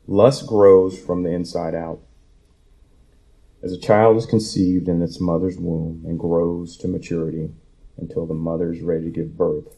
Lust 0.08 0.48
grows 0.48 0.98
from 0.98 1.24
the 1.24 1.32
inside 1.32 1.76
out. 1.76 2.00
As 3.66 3.72
a 3.72 3.80
child 3.80 4.16
is 4.18 4.28
conceived 4.28 4.88
in 4.88 5.02
its 5.02 5.20
mother's 5.20 5.58
womb 5.58 6.04
and 6.06 6.20
grows 6.20 6.78
to 6.78 6.88
maturity 6.88 7.50
until 7.98 8.28
the 8.28 8.36
mother 8.36 8.72
is 8.72 8.84
ready 8.84 9.06
to 9.06 9.10
give 9.10 9.36
birth, 9.36 9.78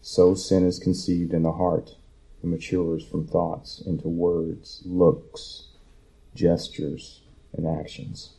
so 0.00 0.34
sin 0.34 0.66
is 0.66 0.78
conceived 0.78 1.34
in 1.34 1.42
the 1.42 1.52
heart 1.52 1.96
and 2.40 2.50
matures 2.50 3.06
from 3.06 3.26
thoughts 3.26 3.82
into 3.86 4.08
words, 4.08 4.80
looks, 4.86 5.68
gestures, 6.34 7.20
and 7.52 7.68
actions. 7.68 8.36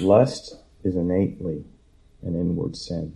Lust 0.00 0.56
is 0.82 0.96
innately 0.96 1.66
an 2.22 2.34
inward 2.34 2.78
sin. 2.78 3.14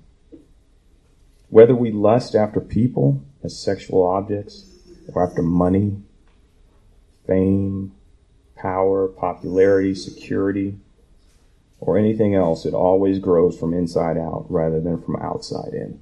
Whether 1.48 1.74
we 1.74 1.90
lust 1.90 2.35
after 2.35 2.61
people 2.61 3.24
as 3.42 3.59
sexual 3.59 4.07
objects, 4.07 4.70
or 5.14 5.26
after 5.26 5.40
money, 5.40 6.02
fame, 7.26 7.95
power, 8.57 9.07
popularity, 9.07 9.95
security, 9.95 10.79
or 11.79 11.99
anything 11.99 12.35
else, 12.35 12.64
it 12.64 12.75
always 12.75 13.19
grows 13.19 13.59
from 13.59 13.75
inside 13.75 14.16
out 14.16 14.47
rather 14.49 14.81
than 14.81 15.01
from 15.01 15.16
outside 15.16 15.75
in. 15.75 16.01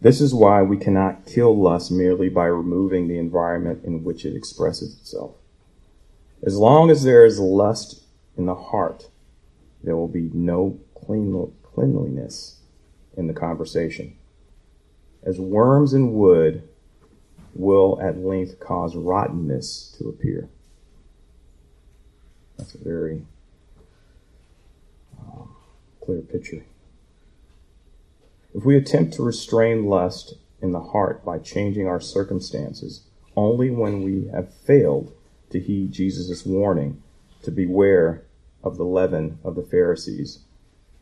This 0.00 0.20
is 0.20 0.34
why 0.34 0.62
we 0.62 0.76
cannot 0.76 1.26
kill 1.26 1.60
lust 1.60 1.90
merely 1.90 2.28
by 2.28 2.46
removing 2.46 3.08
the 3.08 3.18
environment 3.18 3.84
in 3.84 4.04
which 4.04 4.24
it 4.24 4.36
expresses 4.36 4.96
itself. 4.96 5.34
As 6.42 6.56
long 6.56 6.90
as 6.90 7.02
there 7.02 7.24
is 7.24 7.40
lust 7.40 8.04
in 8.36 8.46
the 8.46 8.54
heart, 8.54 9.08
there 9.82 9.96
will 9.96 10.06
be 10.06 10.30
no 10.32 10.78
clean, 10.94 11.52
cleanliness 11.62 12.60
in 13.16 13.26
the 13.26 13.32
conversation. 13.32 14.16
As 15.24 15.40
worms 15.40 15.92
in 15.92 16.12
wood 16.12 16.68
will 17.58 17.98
at 18.00 18.18
length 18.18 18.60
cause 18.60 18.96
rottenness 18.96 19.94
to 19.98 20.08
appear. 20.08 20.48
That's 22.56 22.74
a 22.74 22.78
very 22.78 23.26
um, 25.20 25.54
clear 26.00 26.20
picture. 26.20 26.64
If 28.54 28.64
we 28.64 28.76
attempt 28.76 29.14
to 29.14 29.22
restrain 29.22 29.84
lust 29.84 30.34
in 30.62 30.72
the 30.72 30.80
heart 30.80 31.24
by 31.24 31.38
changing 31.38 31.86
our 31.86 32.00
circumstances, 32.00 33.02
only 33.36 33.70
when 33.70 34.02
we 34.02 34.28
have 34.28 34.54
failed 34.54 35.12
to 35.50 35.60
heed 35.60 35.92
Jesus' 35.92 36.46
warning 36.46 37.02
to 37.42 37.50
beware 37.50 38.24
of 38.64 38.78
the 38.78 38.84
leaven 38.84 39.38
of 39.44 39.54
the 39.54 39.62
Pharisees, 39.62 40.40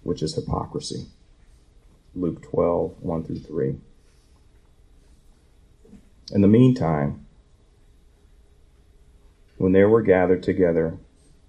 which 0.03 0.23
is 0.23 0.35
hypocrisy. 0.35 1.07
Luke 2.15 2.43
12, 2.43 3.01
1 3.01 3.25
through 3.25 3.39
3. 3.39 3.77
In 6.33 6.41
the 6.41 6.49
meantime, 6.49 7.27
when 9.59 9.73
there 9.73 9.89
were 9.89 10.03
gathered 10.03 10.43
together 10.43 10.99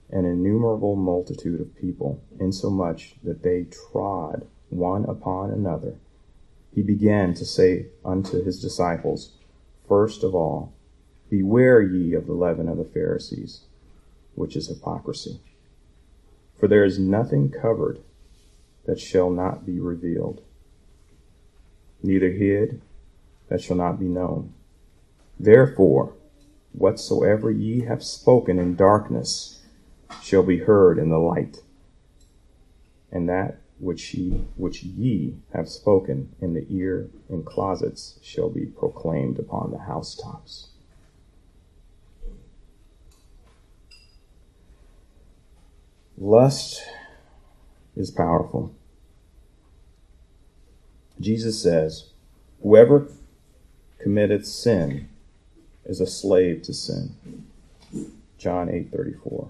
an 0.10 0.26
innumerable 0.26 0.96
multitude 0.96 1.62
of 1.62 1.76
people, 1.76 2.22
insomuch 2.40 3.16
that 3.24 3.42
they 3.42 3.66
trod 3.92 4.46
one 4.70 5.06
upon 5.06 5.50
another, 5.50 5.96
he 6.74 6.82
began 6.82 7.34
to 7.36 7.46
say 7.46 7.88
unto 8.04 8.44
his 8.44 8.62
disciples, 8.62 9.32
First 9.88 10.24
of 10.24 10.36
all, 10.36 10.74
beware 11.30 11.82
ye 11.82 12.14
of 12.14 12.28
the 12.28 12.34
leaven 12.34 12.68
of 12.68 12.78
the 12.78 12.84
Pharisees, 12.84 13.62
which 14.36 14.58
is 14.58 14.68
hypocrisy. 14.68 15.40
For 16.60 16.68
there 16.68 16.84
is 16.84 17.00
nothing 17.00 17.50
covered 17.50 18.00
that 18.86 19.00
shall 19.00 19.30
not 19.30 19.66
be 19.66 19.80
revealed, 19.80 20.42
neither 22.04 22.32
hid 22.32 22.82
that 23.48 23.62
shall 23.62 23.78
not 23.78 24.00
be 24.00 24.08
known. 24.08 24.54
Therefore, 25.40 26.14
whatsoever 26.72 27.52
ye 27.52 27.82
have 27.82 28.04
spoken 28.04 28.60
in 28.60 28.76
darkness 28.76 29.62
shall 30.22 30.44
be 30.44 30.60
heard 30.60 30.98
in 30.98 31.10
the 31.10 31.18
light, 31.18 31.62
and 33.12 33.28
that 33.30 33.60
which 33.80 34.14
ye, 34.14 34.46
which 34.56 34.84
ye 34.84 35.36
have 35.54 35.70
spoken 35.70 36.34
in 36.42 36.54
the 36.54 36.66
ear 36.70 37.10
in 37.30 37.44
closets 37.44 38.20
shall 38.22 38.50
be 38.50 38.66
proclaimed 38.66 39.38
upon 39.38 39.72
the 39.72 39.80
housetops. 39.80 40.70
Lust 46.18 46.82
is 47.96 48.10
powerful. 48.10 48.74
Jesus 51.20 51.62
says, 51.62 52.12
Whoever 52.62 53.10
committeth 54.00 54.46
sin 54.46 55.10
is 55.86 56.02
a 56.02 56.08
slave 56.08 56.62
to 56.64 56.74
sin. 56.74 57.16
John 58.38 58.68
8:34. 58.68 59.50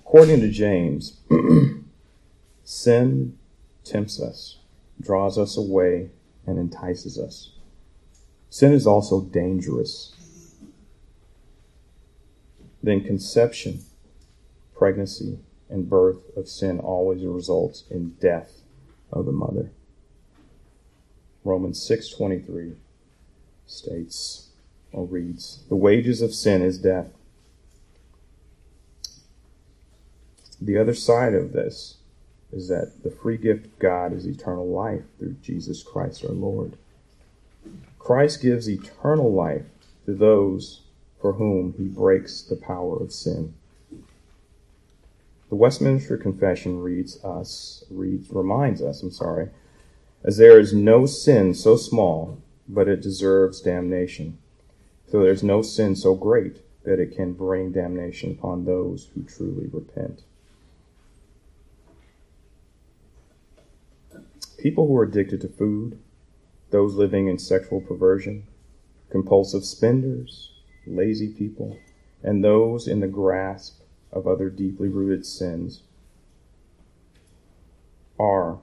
According 0.00 0.40
to 0.40 0.48
James, 0.48 1.20
sin 2.64 3.38
tempts 3.84 4.20
us, 4.20 4.58
draws 5.00 5.38
us 5.38 5.56
away, 5.56 6.10
and 6.46 6.58
entices 6.58 7.18
us. 7.18 7.50
Sin 8.48 8.72
is 8.72 8.86
also 8.86 9.20
dangerous. 9.20 10.14
Then 12.82 13.04
conception, 13.04 13.80
pregnancy, 14.74 15.40
and 15.68 15.90
birth 15.90 16.34
of 16.36 16.48
sin 16.48 16.80
always 16.80 17.24
results 17.24 17.84
in 17.90 18.16
death 18.20 18.62
of 19.12 19.26
the 19.26 19.32
mother. 19.32 19.70
Romans 21.44 21.80
6:23 21.80 22.76
states 23.66 24.47
or 24.92 25.04
reads, 25.04 25.62
"The 25.68 25.76
wages 25.76 26.22
of 26.22 26.34
sin 26.34 26.62
is 26.62 26.78
death." 26.78 27.12
The 30.60 30.76
other 30.76 30.94
side 30.94 31.34
of 31.34 31.52
this 31.52 31.98
is 32.50 32.68
that 32.68 33.02
the 33.02 33.10
free 33.10 33.36
gift 33.36 33.66
of 33.66 33.78
God 33.78 34.12
is 34.12 34.26
eternal 34.26 34.66
life 34.66 35.04
through 35.18 35.36
Jesus 35.42 35.82
Christ 35.82 36.24
our 36.24 36.32
Lord. 36.32 36.76
Christ 37.98 38.40
gives 38.40 38.68
eternal 38.68 39.32
life 39.32 39.66
to 40.06 40.14
those 40.14 40.82
for 41.20 41.34
whom 41.34 41.74
he 41.74 41.84
breaks 41.84 42.42
the 42.42 42.56
power 42.56 42.96
of 42.96 43.12
sin. 43.12 43.54
The 45.48 45.56
Westminster 45.56 46.16
Confession 46.16 46.80
reads 46.80 47.22
us 47.24 47.84
reads 47.90 48.30
reminds 48.30 48.82
us, 48.82 49.02
I'm 49.02 49.10
sorry, 49.10 49.50
as 50.24 50.36
there 50.36 50.58
is 50.58 50.72
no 50.72 51.06
sin 51.06 51.54
so 51.54 51.76
small 51.76 52.38
but 52.68 52.88
it 52.88 53.00
deserves 53.00 53.60
damnation. 53.60 54.38
So 55.10 55.20
there's 55.22 55.42
no 55.42 55.62
sin 55.62 55.96
so 55.96 56.14
great 56.14 56.58
that 56.84 57.00
it 57.00 57.16
can 57.16 57.32
bring 57.32 57.72
damnation 57.72 58.32
upon 58.32 58.64
those 58.64 59.08
who 59.14 59.22
truly 59.22 59.66
repent. 59.72 60.22
People 64.58 64.86
who 64.86 64.96
are 64.96 65.04
addicted 65.04 65.40
to 65.42 65.48
food, 65.48 65.98
those 66.70 66.94
living 66.94 67.28
in 67.28 67.38
sexual 67.38 67.80
perversion, 67.80 68.46
compulsive 69.10 69.64
spenders, 69.64 70.52
lazy 70.86 71.28
people, 71.28 71.78
and 72.22 72.44
those 72.44 72.86
in 72.86 73.00
the 73.00 73.06
grasp 73.06 73.80
of 74.12 74.26
other 74.26 74.50
deeply 74.50 74.88
rooted 74.88 75.24
sins 75.24 75.82
are 78.18 78.58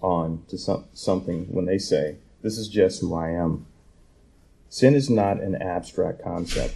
on 0.00 0.44
to 0.48 0.58
some, 0.58 0.84
something 0.92 1.46
when 1.46 1.64
they 1.64 1.78
say, 1.78 2.16
This 2.42 2.58
is 2.58 2.68
just 2.68 3.00
who 3.00 3.14
I 3.14 3.30
am. 3.30 3.66
Sin 4.70 4.94
is 4.94 5.10
not 5.10 5.42
an 5.42 5.56
abstract 5.56 6.22
concept, 6.22 6.74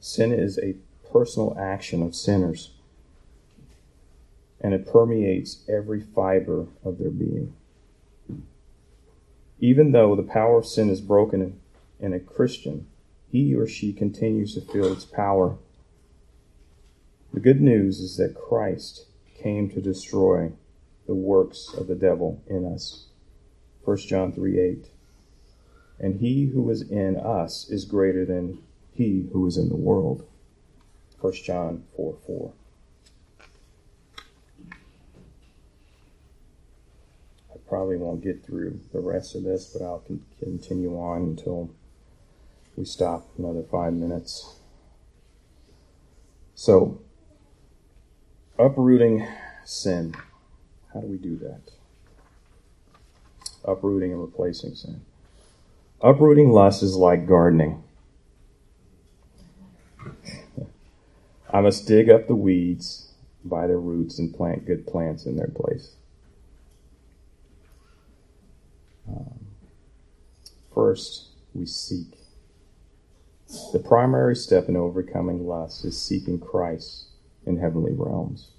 sin 0.00 0.32
is 0.32 0.58
a 0.58 0.76
personal 1.12 1.54
action 1.58 2.02
of 2.02 2.14
sinners 2.14 2.70
and 4.60 4.74
it 4.74 4.86
permeates 4.86 5.62
every 5.68 6.00
fiber 6.00 6.66
of 6.84 6.98
their 6.98 7.10
being. 7.10 7.54
Even 9.58 9.92
though 9.92 10.14
the 10.14 10.22
power 10.22 10.58
of 10.58 10.66
sin 10.66 10.90
is 10.90 11.00
broken 11.00 11.58
in 11.98 12.12
a 12.12 12.20
Christian, 12.20 12.86
he 13.30 13.54
or 13.54 13.66
she 13.66 13.92
continues 13.92 14.54
to 14.54 14.60
feel 14.60 14.92
its 14.92 15.04
power. 15.04 15.56
The 17.32 17.40
good 17.40 17.60
news 17.60 18.00
is 18.00 18.16
that 18.16 18.34
Christ 18.34 19.06
came 19.34 19.70
to 19.70 19.80
destroy 19.80 20.52
the 21.06 21.14
works 21.14 21.72
of 21.74 21.86
the 21.86 21.94
devil 21.94 22.42
in 22.46 22.64
us. 22.64 23.06
1 23.84 23.96
John 23.98 24.32
3 24.32 24.58
8. 24.58 24.86
And 26.00 26.20
he 26.20 26.46
who 26.46 26.70
is 26.70 26.80
in 26.80 27.18
us 27.18 27.68
is 27.68 27.84
greater 27.84 28.24
than 28.24 28.62
he 28.94 29.28
who 29.32 29.46
is 29.46 29.58
in 29.58 29.68
the 29.68 29.76
world. 29.76 30.26
1 31.20 31.32
John 31.44 31.84
4 31.94 32.16
4. 32.26 32.52
I 37.52 37.58
probably 37.68 37.98
won't 37.98 38.24
get 38.24 38.42
through 38.44 38.80
the 38.92 39.00
rest 39.00 39.34
of 39.34 39.42
this, 39.44 39.66
but 39.66 39.84
I'll 39.84 40.02
continue 40.38 40.98
on 40.98 41.22
until 41.22 41.70
we 42.76 42.86
stop 42.86 43.28
another 43.36 43.62
five 43.70 43.92
minutes. 43.92 44.56
So, 46.54 47.02
uprooting 48.58 49.26
sin. 49.66 50.14
How 50.94 51.00
do 51.00 51.06
we 51.06 51.18
do 51.18 51.36
that? 51.38 51.60
Uprooting 53.64 54.12
and 54.12 54.20
replacing 54.20 54.74
sin. 54.74 55.02
Uprooting 56.02 56.50
lust 56.50 56.82
is 56.82 56.96
like 56.96 57.26
gardening. 57.26 57.82
I 61.52 61.60
must 61.60 61.86
dig 61.86 62.08
up 62.08 62.26
the 62.26 62.34
weeds 62.34 63.12
by 63.44 63.66
their 63.66 63.78
roots 63.78 64.18
and 64.18 64.34
plant 64.34 64.66
good 64.66 64.86
plants 64.86 65.26
in 65.26 65.36
their 65.36 65.48
place. 65.48 65.92
Um, 69.08 69.46
first, 70.74 71.26
we 71.54 71.66
seek. 71.66 72.06
The 73.72 73.80
primary 73.80 74.36
step 74.36 74.68
in 74.68 74.76
overcoming 74.76 75.46
lust 75.46 75.84
is 75.84 76.00
seeking 76.00 76.38
Christ 76.38 77.08
in 77.44 77.58
heavenly 77.58 77.92
realms. 77.92 78.50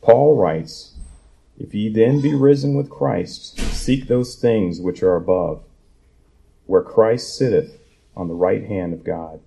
Paul 0.00 0.36
writes, 0.36 0.94
If 1.58 1.74
ye 1.74 1.92
then 1.92 2.20
be 2.20 2.34
risen 2.34 2.74
with 2.74 2.90
Christ, 2.90 3.58
seek 3.58 4.08
those 4.08 4.36
things 4.36 4.80
which 4.80 5.02
are 5.02 5.16
above, 5.16 5.62
where 6.66 6.82
Christ 6.82 7.36
sitteth 7.36 7.78
on 8.16 8.28
the 8.28 8.34
right 8.34 8.64
hand 8.64 8.92
of 8.92 9.04
God. 9.04 9.40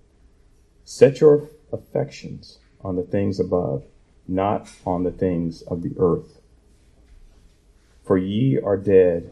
Set 0.84 1.22
your 1.22 1.50
affections 1.72 2.60
on 2.82 2.96
the 2.96 3.04
things 3.04 3.40
above, 3.40 3.84
not 4.28 4.70
on 4.86 5.04
the 5.04 5.12
things 5.12 5.62
of 5.64 5.82
the 5.82 5.94
earth. 5.98 6.40
For 8.04 8.18
ye 8.18 8.60
are 8.60 8.78
dead 8.78 9.32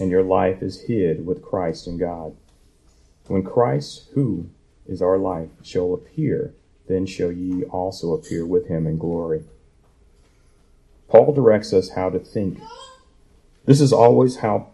and 0.00 0.10
your 0.10 0.22
life 0.22 0.62
is 0.62 0.82
hid 0.82 1.24
with 1.24 1.42
Christ 1.42 1.86
in 1.86 1.96
God. 1.96 2.36
When 3.28 3.42
Christ, 3.42 4.08
who 4.14 4.50
is 4.86 5.00
our 5.00 5.18
life, 5.18 5.50
shall 5.62 5.94
appear, 5.94 6.54
then 6.88 7.06
shall 7.06 7.32
ye 7.32 7.64
also 7.64 8.12
appear 8.12 8.44
with 8.44 8.68
him 8.68 8.86
in 8.86 8.98
glory. 8.98 9.44
Paul 11.08 11.32
directs 11.32 11.72
us 11.72 11.90
how 11.90 12.10
to 12.10 12.18
think. 12.18 12.60
This 13.64 13.80
is 13.80 13.92
always 13.92 14.36
how 14.36 14.70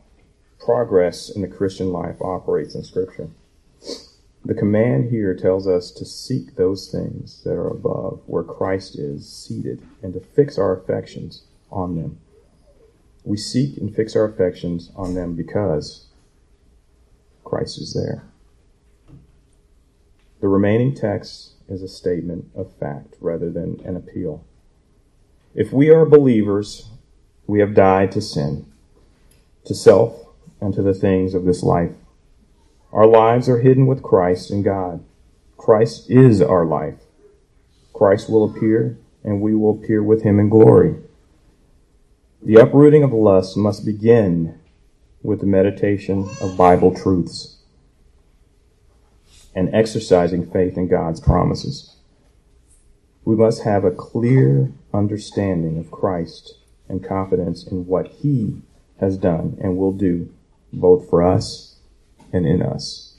progress 0.65 1.29
in 1.29 1.43
the 1.43 1.49
Christian 1.49 1.93
life 1.93 2.21
operates 2.21 2.75
in 2.75 2.85
Scripture. 2.85 3.29
The 4.45 4.55
command 4.55 5.11
here 5.11 5.35
tells 5.35 5.69
us 5.69 5.91
to 5.93 6.05
seek 6.05 6.57
those 6.57 6.89
things 6.89 7.43
that 7.45 7.53
are 7.53 7.69
above, 7.69 8.21
where 8.27 8.43
Christ 8.43 8.99
is 8.99 9.29
seated, 9.29 9.83
and 10.03 10.13
to 10.15 10.21
fix 10.21 10.59
our 10.59 10.77
affections 10.77 11.45
on 11.71 11.97
them. 11.97 12.19
We 13.25 13.37
seek 13.37 13.77
and 13.77 13.95
fix 13.95 14.17
our 14.17 14.25
affections 14.25 14.91
on 14.97 15.15
them 15.15 15.35
because 15.35 16.07
Christ 17.45 17.79
is 17.79 17.95
there. 17.95 18.25
The 20.41 20.49
remaining 20.49 20.95
text 20.95 21.53
is 21.69 21.83
a 21.83 21.89
statement 21.89 22.47
of 22.57 22.73
fact 22.81 23.15
rather 23.21 23.49
than 23.49 23.81
an 23.85 23.97
appeal. 23.97 24.45
If 25.55 25.73
we 25.73 25.91
are 25.91 26.05
believers, 26.05 26.89
we 27.47 27.61
have 27.61 27.75
died 27.75 28.11
to 28.13 28.21
sin, 28.21 28.67
to 29.67 29.75
self, 29.75 30.22
and 30.63 30.73
to 30.73 30.81
the 30.81 30.95
things 30.95 31.35
of 31.35 31.45
this 31.45 31.63
life. 31.63 31.91
Our 32.93 33.07
lives 33.07 33.49
are 33.49 33.59
hidden 33.59 33.87
with 33.87 34.03
Christ 34.03 34.51
in 34.51 34.63
God. 34.63 35.05
Christ 35.57 36.09
is 36.09 36.41
our 36.41 36.65
life. 36.65 37.01
Christ 37.93 38.31
will 38.31 38.45
appear, 38.45 38.97
and 39.25 39.41
we 39.41 39.55
will 39.55 39.79
appear 39.83 40.03
with 40.03 40.23
him 40.23 40.39
in 40.39 40.49
glory. 40.49 40.95
The 42.41 42.57
uprooting 42.57 43.03
of 43.03 43.13
lust 43.13 43.57
must 43.57 43.85
begin 43.85 44.61
with 45.23 45.41
the 45.41 45.47
meditation 45.47 46.29
of 46.41 46.57
Bible 46.57 46.95
truths 46.95 47.59
and 49.55 49.73
exercising 49.75 50.51
faith 50.51 50.77
in 50.77 50.89
God's 50.89 51.21
promises. 51.21 51.97
We 53.25 53.37
must 53.37 53.65
have 53.65 53.85
a 53.85 53.91
clear 53.91 54.73
understanding 54.95 55.79
of 55.79 55.91
Christ 55.91 56.57
and 56.89 57.05
confidence 57.05 57.67
in 57.67 57.87
what 57.87 58.09
he 58.09 58.63
has 59.01 59.17
done 59.17 59.59
and 59.61 59.77
will 59.77 59.93
do 59.93 60.33
both 60.73 61.09
for 61.09 61.23
us 61.23 61.77
and 62.33 62.47
in 62.47 62.63
us. 62.63 63.17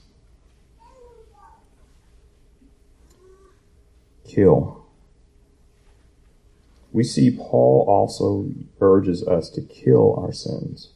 Kill. 4.28 4.86
We 6.92 7.04
see 7.04 7.32
Paul 7.32 7.86
also 7.88 8.48
urges 8.80 9.28
us 9.28 9.50
to 9.52 9.62
kill 9.62 10.16
our 10.16 10.32
sins. 10.32 10.90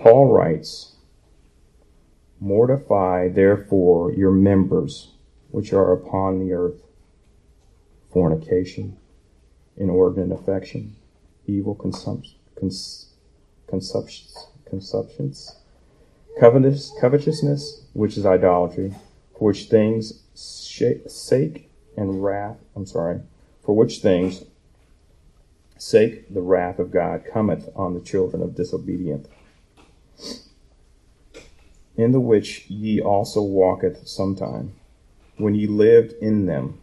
Paul 0.00 0.32
writes, 0.32 0.96
Mortify 2.40 3.28
therefore 3.28 4.12
your 4.12 4.30
members 4.30 5.12
which 5.50 5.72
are 5.72 5.92
upon 5.92 6.38
the 6.38 6.52
earth 6.52 6.82
fornication, 8.12 8.96
inordinate 9.76 10.38
affection, 10.38 10.96
evil 11.46 11.74
cons- 11.74 13.10
consumptions, 13.66 14.48
consumptions 14.68 15.56
covetous, 16.38 16.92
covetousness, 17.00 17.86
which 17.94 18.18
is 18.18 18.26
idolatry, 18.26 18.94
for 19.32 19.48
which 19.48 19.64
things 19.64 20.22
sake 20.34 21.70
and 21.96 22.22
wrath, 22.22 22.58
I'm 22.74 22.86
sorry, 22.86 23.20
for 23.64 23.74
which 23.74 24.00
things 24.00 24.44
sake 25.78 26.32
the 26.32 26.42
wrath 26.42 26.78
of 26.78 26.90
God 26.90 27.24
cometh 27.32 27.68
on 27.74 27.94
the 27.94 28.00
children 28.00 28.42
of 28.42 28.54
disobedience 28.54 29.28
in 31.96 32.12
the 32.12 32.20
which 32.20 32.68
ye 32.68 33.00
also 33.00 33.42
walketh 33.42 34.06
sometime, 34.06 34.74
when 35.38 35.54
ye 35.54 35.66
lived 35.66 36.12
in 36.20 36.46
them. 36.46 36.78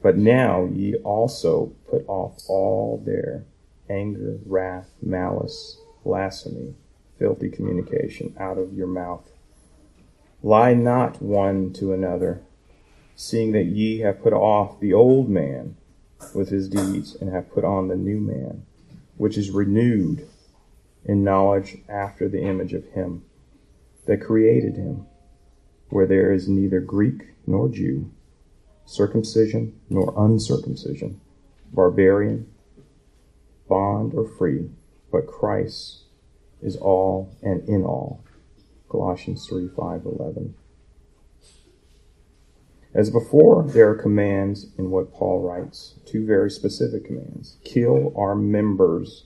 But 0.00 0.16
now 0.16 0.66
ye 0.66 0.94
also 0.96 1.72
put 1.90 2.04
off 2.06 2.40
all 2.48 3.02
their 3.04 3.44
anger, 3.90 4.38
wrath, 4.46 4.88
malice, 5.02 5.80
blasphemy, 6.04 6.74
filthy 7.18 7.50
communication 7.50 8.34
out 8.38 8.58
of 8.58 8.72
your 8.72 8.86
mouth. 8.86 9.30
Lie 10.42 10.74
not 10.74 11.20
one 11.20 11.72
to 11.74 11.92
another, 11.92 12.42
seeing 13.16 13.52
that 13.52 13.66
ye 13.66 14.00
have 14.00 14.22
put 14.22 14.32
off 14.32 14.78
the 14.78 14.92
old 14.92 15.28
man 15.28 15.76
with 16.34 16.48
his 16.48 16.68
deeds, 16.68 17.14
and 17.16 17.32
have 17.32 17.52
put 17.52 17.64
on 17.64 17.88
the 17.88 17.96
new 17.96 18.18
man, 18.18 18.64
which 19.16 19.38
is 19.38 19.50
renewed 19.50 20.28
in 21.04 21.22
knowledge 21.24 21.78
after 21.88 22.28
the 22.28 22.42
image 22.42 22.72
of 22.72 22.84
him 22.86 23.24
that 24.06 24.20
created 24.20 24.76
him, 24.76 25.06
where 25.90 26.06
there 26.06 26.32
is 26.32 26.48
neither 26.48 26.80
Greek 26.80 27.34
nor 27.46 27.68
Jew, 27.68 28.10
circumcision 28.84 29.78
nor 29.88 30.12
uncircumcision, 30.16 31.20
barbarian, 31.72 32.48
bond 33.68 34.14
or 34.14 34.26
free, 34.26 34.70
but 35.12 35.26
Christ 35.26 36.02
is 36.62 36.76
all 36.76 37.36
and 37.42 37.68
in 37.68 37.84
all. 37.84 38.22
Colossians 38.90 39.46
3 39.46 39.68
5 39.68 40.04
11. 40.04 40.54
As 42.94 43.10
before, 43.10 43.64
there 43.64 43.90
are 43.90 43.94
commands 43.94 44.68
in 44.78 44.90
what 44.90 45.12
Paul 45.12 45.40
writes, 45.40 45.94
two 46.06 46.26
very 46.26 46.50
specific 46.50 47.04
commands 47.04 47.56
kill 47.62 48.12
our 48.16 48.34
members 48.34 49.24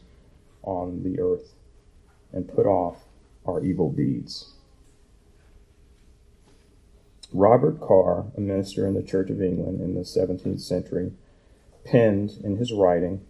on 0.62 1.02
the 1.04 1.20
earth 1.20 1.54
and 2.32 2.52
put 2.52 2.66
off 2.66 3.04
our 3.46 3.64
evil 3.64 3.92
deeds. 3.92 4.52
Robert 7.32 7.80
Carr, 7.80 8.26
a 8.36 8.40
minister 8.40 8.86
in 8.86 8.94
the 8.94 9.02
Church 9.02 9.30
of 9.30 9.40
England 9.40 9.80
in 9.80 9.94
the 9.94 10.02
17th 10.02 10.60
century, 10.60 11.12
penned 11.84 12.32
in 12.44 12.56
his 12.56 12.72
writing 12.72 13.24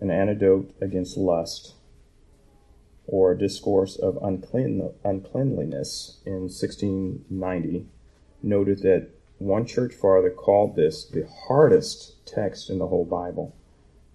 an 0.00 0.10
antidote 0.10 0.74
against 0.80 1.16
lust 1.16 1.74
or 3.06 3.34
discourse 3.34 3.96
of 3.96 4.18
unclean, 4.22 4.90
uncleanliness 5.04 6.18
in 6.24 6.42
1690, 6.42 7.86
noted 8.42 8.80
that 8.82 9.08
one 9.38 9.66
church 9.66 9.92
father 9.94 10.30
called 10.30 10.76
this 10.76 11.04
the 11.04 11.26
hardest 11.48 12.24
text 12.26 12.70
in 12.70 12.78
the 12.78 12.86
whole 12.86 13.04
Bible 13.04 13.54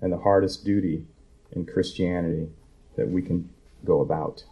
and 0.02 0.12
the 0.12 0.17
hardest 0.17 0.63
duty 0.63 1.06
in 1.52 1.65
Christianity 1.65 2.50
that 2.95 3.10
we 3.10 3.21
can 3.21 3.50
go 3.84 4.02
about. 4.02 4.43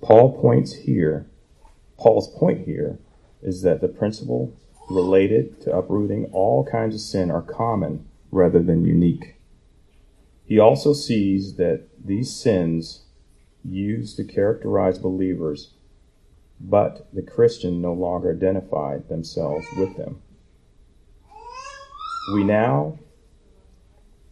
Paul 0.00 0.40
points 0.40 0.72
here 0.74 1.26
Paul's 2.02 2.34
point 2.36 2.66
here 2.66 2.98
is 3.42 3.62
that 3.62 3.80
the 3.80 3.86
principle 3.86 4.52
related 4.90 5.60
to 5.62 5.76
uprooting 5.76 6.28
all 6.32 6.64
kinds 6.64 6.96
of 6.96 7.00
sin 7.00 7.30
are 7.30 7.42
common 7.42 8.08
rather 8.32 8.60
than 8.60 8.84
unique. 8.84 9.36
He 10.52 10.58
also 10.58 10.92
sees 10.92 11.54
that 11.54 11.88
these 12.04 12.30
sins 12.30 13.04
used 13.64 14.18
to 14.18 14.24
characterize 14.24 14.98
believers, 14.98 15.70
but 16.60 17.08
the 17.10 17.22
Christian 17.22 17.80
no 17.80 17.94
longer 17.94 18.30
identified 18.30 19.08
themselves 19.08 19.66
with 19.78 19.96
them. 19.96 20.20
We 22.34 22.44
now 22.44 22.98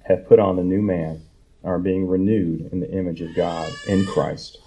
have 0.08 0.28
put 0.28 0.38
on 0.38 0.56
the 0.56 0.62
new 0.62 0.82
man, 0.82 1.22
are 1.64 1.78
being 1.78 2.06
renewed 2.06 2.68
in 2.70 2.80
the 2.80 2.90
image 2.90 3.22
of 3.22 3.34
God 3.34 3.72
in 3.88 4.04
Christ. 4.04 4.58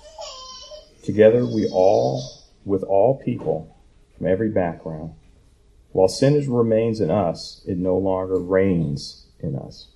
Together 1.03 1.45
we 1.45 1.69
all 1.71 2.19
with 2.65 2.81
all 2.81 3.21
people 3.23 3.77
from 4.17 4.25
every 4.25 4.49
background. 4.49 5.13
While 5.91 6.07
sin 6.07 6.51
remains 6.51 6.99
in 6.99 7.11
us, 7.11 7.63
it 7.67 7.77
no 7.77 7.95
longer 7.95 8.39
reigns 8.39 9.27
in 9.39 9.55
us. 9.55 9.92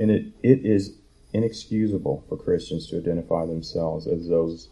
And 0.00 0.10
it, 0.10 0.26
it 0.42 0.64
is 0.64 0.96
inexcusable 1.34 2.24
for 2.26 2.38
Christians 2.38 2.88
to 2.88 2.96
identify 2.96 3.44
themselves 3.44 4.06
as 4.06 4.28
those 4.28 4.70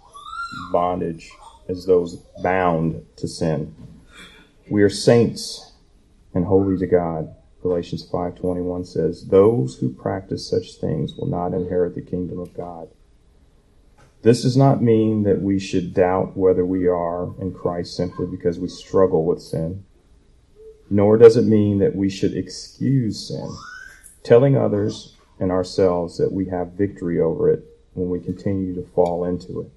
bondage, 0.72 1.30
as 1.68 1.84
those 1.84 2.16
bound 2.42 3.04
to 3.16 3.28
sin. 3.28 3.74
We 4.70 4.82
are 4.82 4.88
saints 4.88 5.72
and 6.34 6.46
holy 6.46 6.78
to 6.78 6.86
God. 6.86 7.34
Galatians 7.62 8.08
5:21 8.08 8.86
says, 8.86 9.26
"Those 9.26 9.76
who 9.76 9.90
practice 9.90 10.46
such 10.46 10.76
things 10.80 11.14
will 11.14 11.28
not 11.28 11.52
inherit 11.52 11.94
the 11.94 12.00
kingdom 12.00 12.38
of 12.38 12.54
God." 12.54 12.88
This 14.22 14.42
does 14.42 14.56
not 14.56 14.82
mean 14.82 15.24
that 15.24 15.42
we 15.42 15.58
should 15.58 15.92
doubt 15.92 16.36
whether 16.36 16.64
we 16.64 16.86
are 16.88 17.34
in 17.38 17.52
Christ 17.52 17.94
simply 17.94 18.26
because 18.26 18.58
we 18.58 18.68
struggle 18.68 19.26
with 19.26 19.42
sin, 19.42 19.84
nor 20.88 21.18
does 21.18 21.36
it 21.36 21.46
mean 21.46 21.78
that 21.80 21.94
we 21.94 22.08
should 22.08 22.34
excuse 22.34 23.28
sin, 23.28 23.48
telling 24.22 24.56
others 24.56 25.17
and 25.40 25.50
ourselves 25.50 26.18
that 26.18 26.32
we 26.32 26.46
have 26.46 26.72
victory 26.72 27.20
over 27.20 27.50
it 27.50 27.64
when 27.94 28.10
we 28.10 28.20
continue 28.20 28.74
to 28.74 28.82
fall 28.94 29.24
into 29.24 29.60
it. 29.60 29.70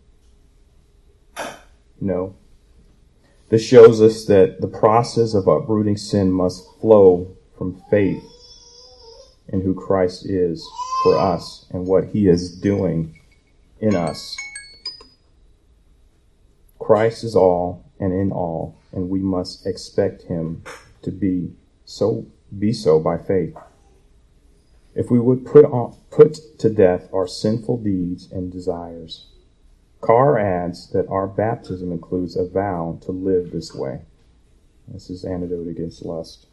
No. 2.00 2.36
This 3.50 3.64
shows 3.64 4.02
us 4.02 4.26
that 4.26 4.62
the 4.62 4.68
process 4.68 5.34
of 5.34 5.48
uprooting 5.48 5.98
sin 5.98 6.32
must 6.32 6.64
flow 6.80 7.36
from 7.58 7.82
faith 7.90 8.24
in 9.50 9.62
who 9.62 9.74
Christ 9.74 10.26
is 10.26 10.68
for 11.04 11.18
us 11.18 11.66
and 11.72 11.86
what 11.86 12.06
he 12.06 12.28
is 12.28 12.52
doing 12.60 13.20
in 13.80 13.96
us. 13.96 14.38
Christ 16.80 17.24
is 17.24 17.36
all 17.36 17.86
and 18.00 18.14
in 18.14 18.32
all, 18.32 18.76
and 18.92 19.10
we 19.10 19.20
must 19.20 19.66
expect 19.66 20.24
him 20.24 20.64
to 21.04 21.12
be 21.12 21.54
so 21.86 22.26
be 22.58 22.74
so 22.74 23.00
by 23.00 23.18
faith. 23.18 23.56
If 24.94 25.10
we 25.10 25.20
would 25.20 25.46
put 25.46 25.66
on, 25.66 25.98
put 26.10 26.60
to 26.60 26.70
death 26.70 27.08
our 27.14 27.28
sinful 27.28 27.78
deeds 27.78 28.32
and 28.32 28.52
desires. 28.52 29.28
Carr 30.02 30.38
adds 30.38 30.92
that 30.92 31.08
our 31.08 31.28
baptism 31.28 31.92
includes 31.92 32.36
a 32.36 32.48
vow 32.48 33.00
to 33.04 33.12
live 33.12 33.52
this 33.52 33.74
way. 33.74 34.02
This 34.88 35.10
is 35.10 35.24
antidote 35.24 35.68
against 35.68 36.04
lust. 36.04 36.48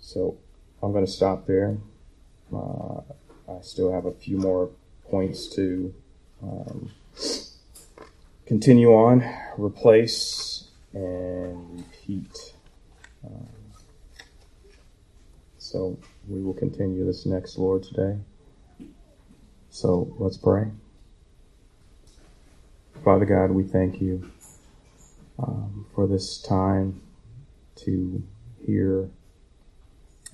So 0.00 0.38
I'm 0.82 0.92
going 0.92 1.04
to 1.04 1.10
stop 1.10 1.46
there. 1.46 1.76
Uh, 2.54 3.00
I 3.48 3.60
still 3.62 3.92
have 3.92 4.06
a 4.06 4.12
few 4.12 4.38
more 4.38 4.70
points 5.10 5.46
to 5.56 5.92
um, 6.42 6.90
continue 8.46 8.92
on, 8.92 9.24
replace, 9.58 10.68
and 10.94 11.78
repeat. 11.78 12.54
Um, 13.24 13.61
so 15.72 15.98
we 16.28 16.42
will 16.42 16.52
continue 16.52 17.06
this 17.06 17.24
next 17.24 17.56
Lord's 17.56 17.88
Day. 17.88 18.18
So 19.70 20.14
let's 20.18 20.36
pray. 20.36 20.66
Father 23.02 23.24
God, 23.24 23.52
we 23.52 23.64
thank 23.64 23.98
you 23.98 24.30
um, 25.38 25.86
for 25.94 26.06
this 26.06 26.42
time 26.42 27.00
to 27.76 28.22
hear 28.66 29.08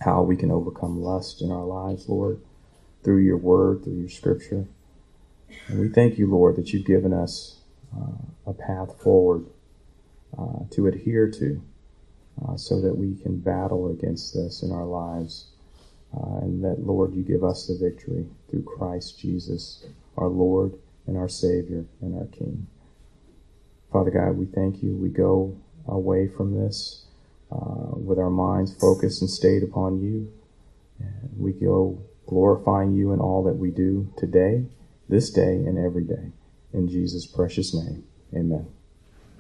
how 0.01 0.23
we 0.23 0.37
can 0.37 0.51
overcome 0.51 1.01
lust 1.01 1.41
in 1.41 1.53
our 1.53 1.65
lives, 1.65 2.09
Lord, 2.09 2.41
through 3.05 3.23
your 3.23 3.37
word, 3.37 3.85
through 3.85 3.95
your 4.01 4.09
scripture. 4.09 4.67
And 5.69 5.79
we 5.79 5.89
thank 5.89 6.19
you, 6.19 6.29
Lord, 6.29 6.57
that 6.57 6.73
you've 6.73 6.85
given 6.85 7.13
us 7.13 7.61
uh, 7.97 8.51
a 8.51 8.53
path 8.53 9.01
forward 9.01 9.47
uh, 10.37 10.65
to 10.73 10.89
adhere 10.89 11.31
to 11.31 11.63
uh, 12.47 12.57
so 12.57 12.81
that 12.81 12.97
we 12.97 13.15
can 13.23 13.39
battle 13.39 13.91
against 13.91 14.35
this 14.35 14.63
in 14.63 14.73
our 14.73 14.85
lives. 14.85 15.47
Uh, 16.17 16.39
and 16.39 16.65
that, 16.65 16.81
Lord, 16.81 17.15
you 17.15 17.23
give 17.23 17.45
us 17.45 17.67
the 17.67 17.77
victory 17.77 18.27
through 18.51 18.63
Christ 18.63 19.19
Jesus, 19.19 19.85
our 20.17 20.29
Lord 20.29 20.75
and 21.07 21.17
our 21.17 21.29
Savior 21.29 21.85
and 22.01 22.17
our 22.17 22.27
King. 22.27 22.67
Father 23.93 24.11
God, 24.11 24.37
we 24.37 24.47
thank 24.47 24.83
you. 24.83 24.95
We 24.97 25.09
go 25.09 25.57
away 25.87 26.29
from 26.29 26.55
this 26.55 27.07
uh, 27.51 27.95
with 27.95 28.19
our 28.19 28.31
minds 28.31 28.75
focused 28.75 29.23
and 29.23 29.31
stayed 29.31 29.63
upon 29.63 30.01
you. 30.01 30.33
And 30.99 31.31
we 31.39 31.53
go 31.53 32.03
glorifying 32.27 32.95
you 32.95 33.13
in 33.13 33.21
all 33.21 33.43
that 33.45 33.57
we 33.57 33.71
do 33.71 34.13
today, 34.17 34.67
this 35.09 35.31
day, 35.31 35.55
and 35.55 35.79
every 35.79 36.05
day. 36.05 36.33
In 36.73 36.89
Jesus' 36.89 37.27
precious 37.27 37.75
name, 37.75 38.05
amen. 38.35 38.78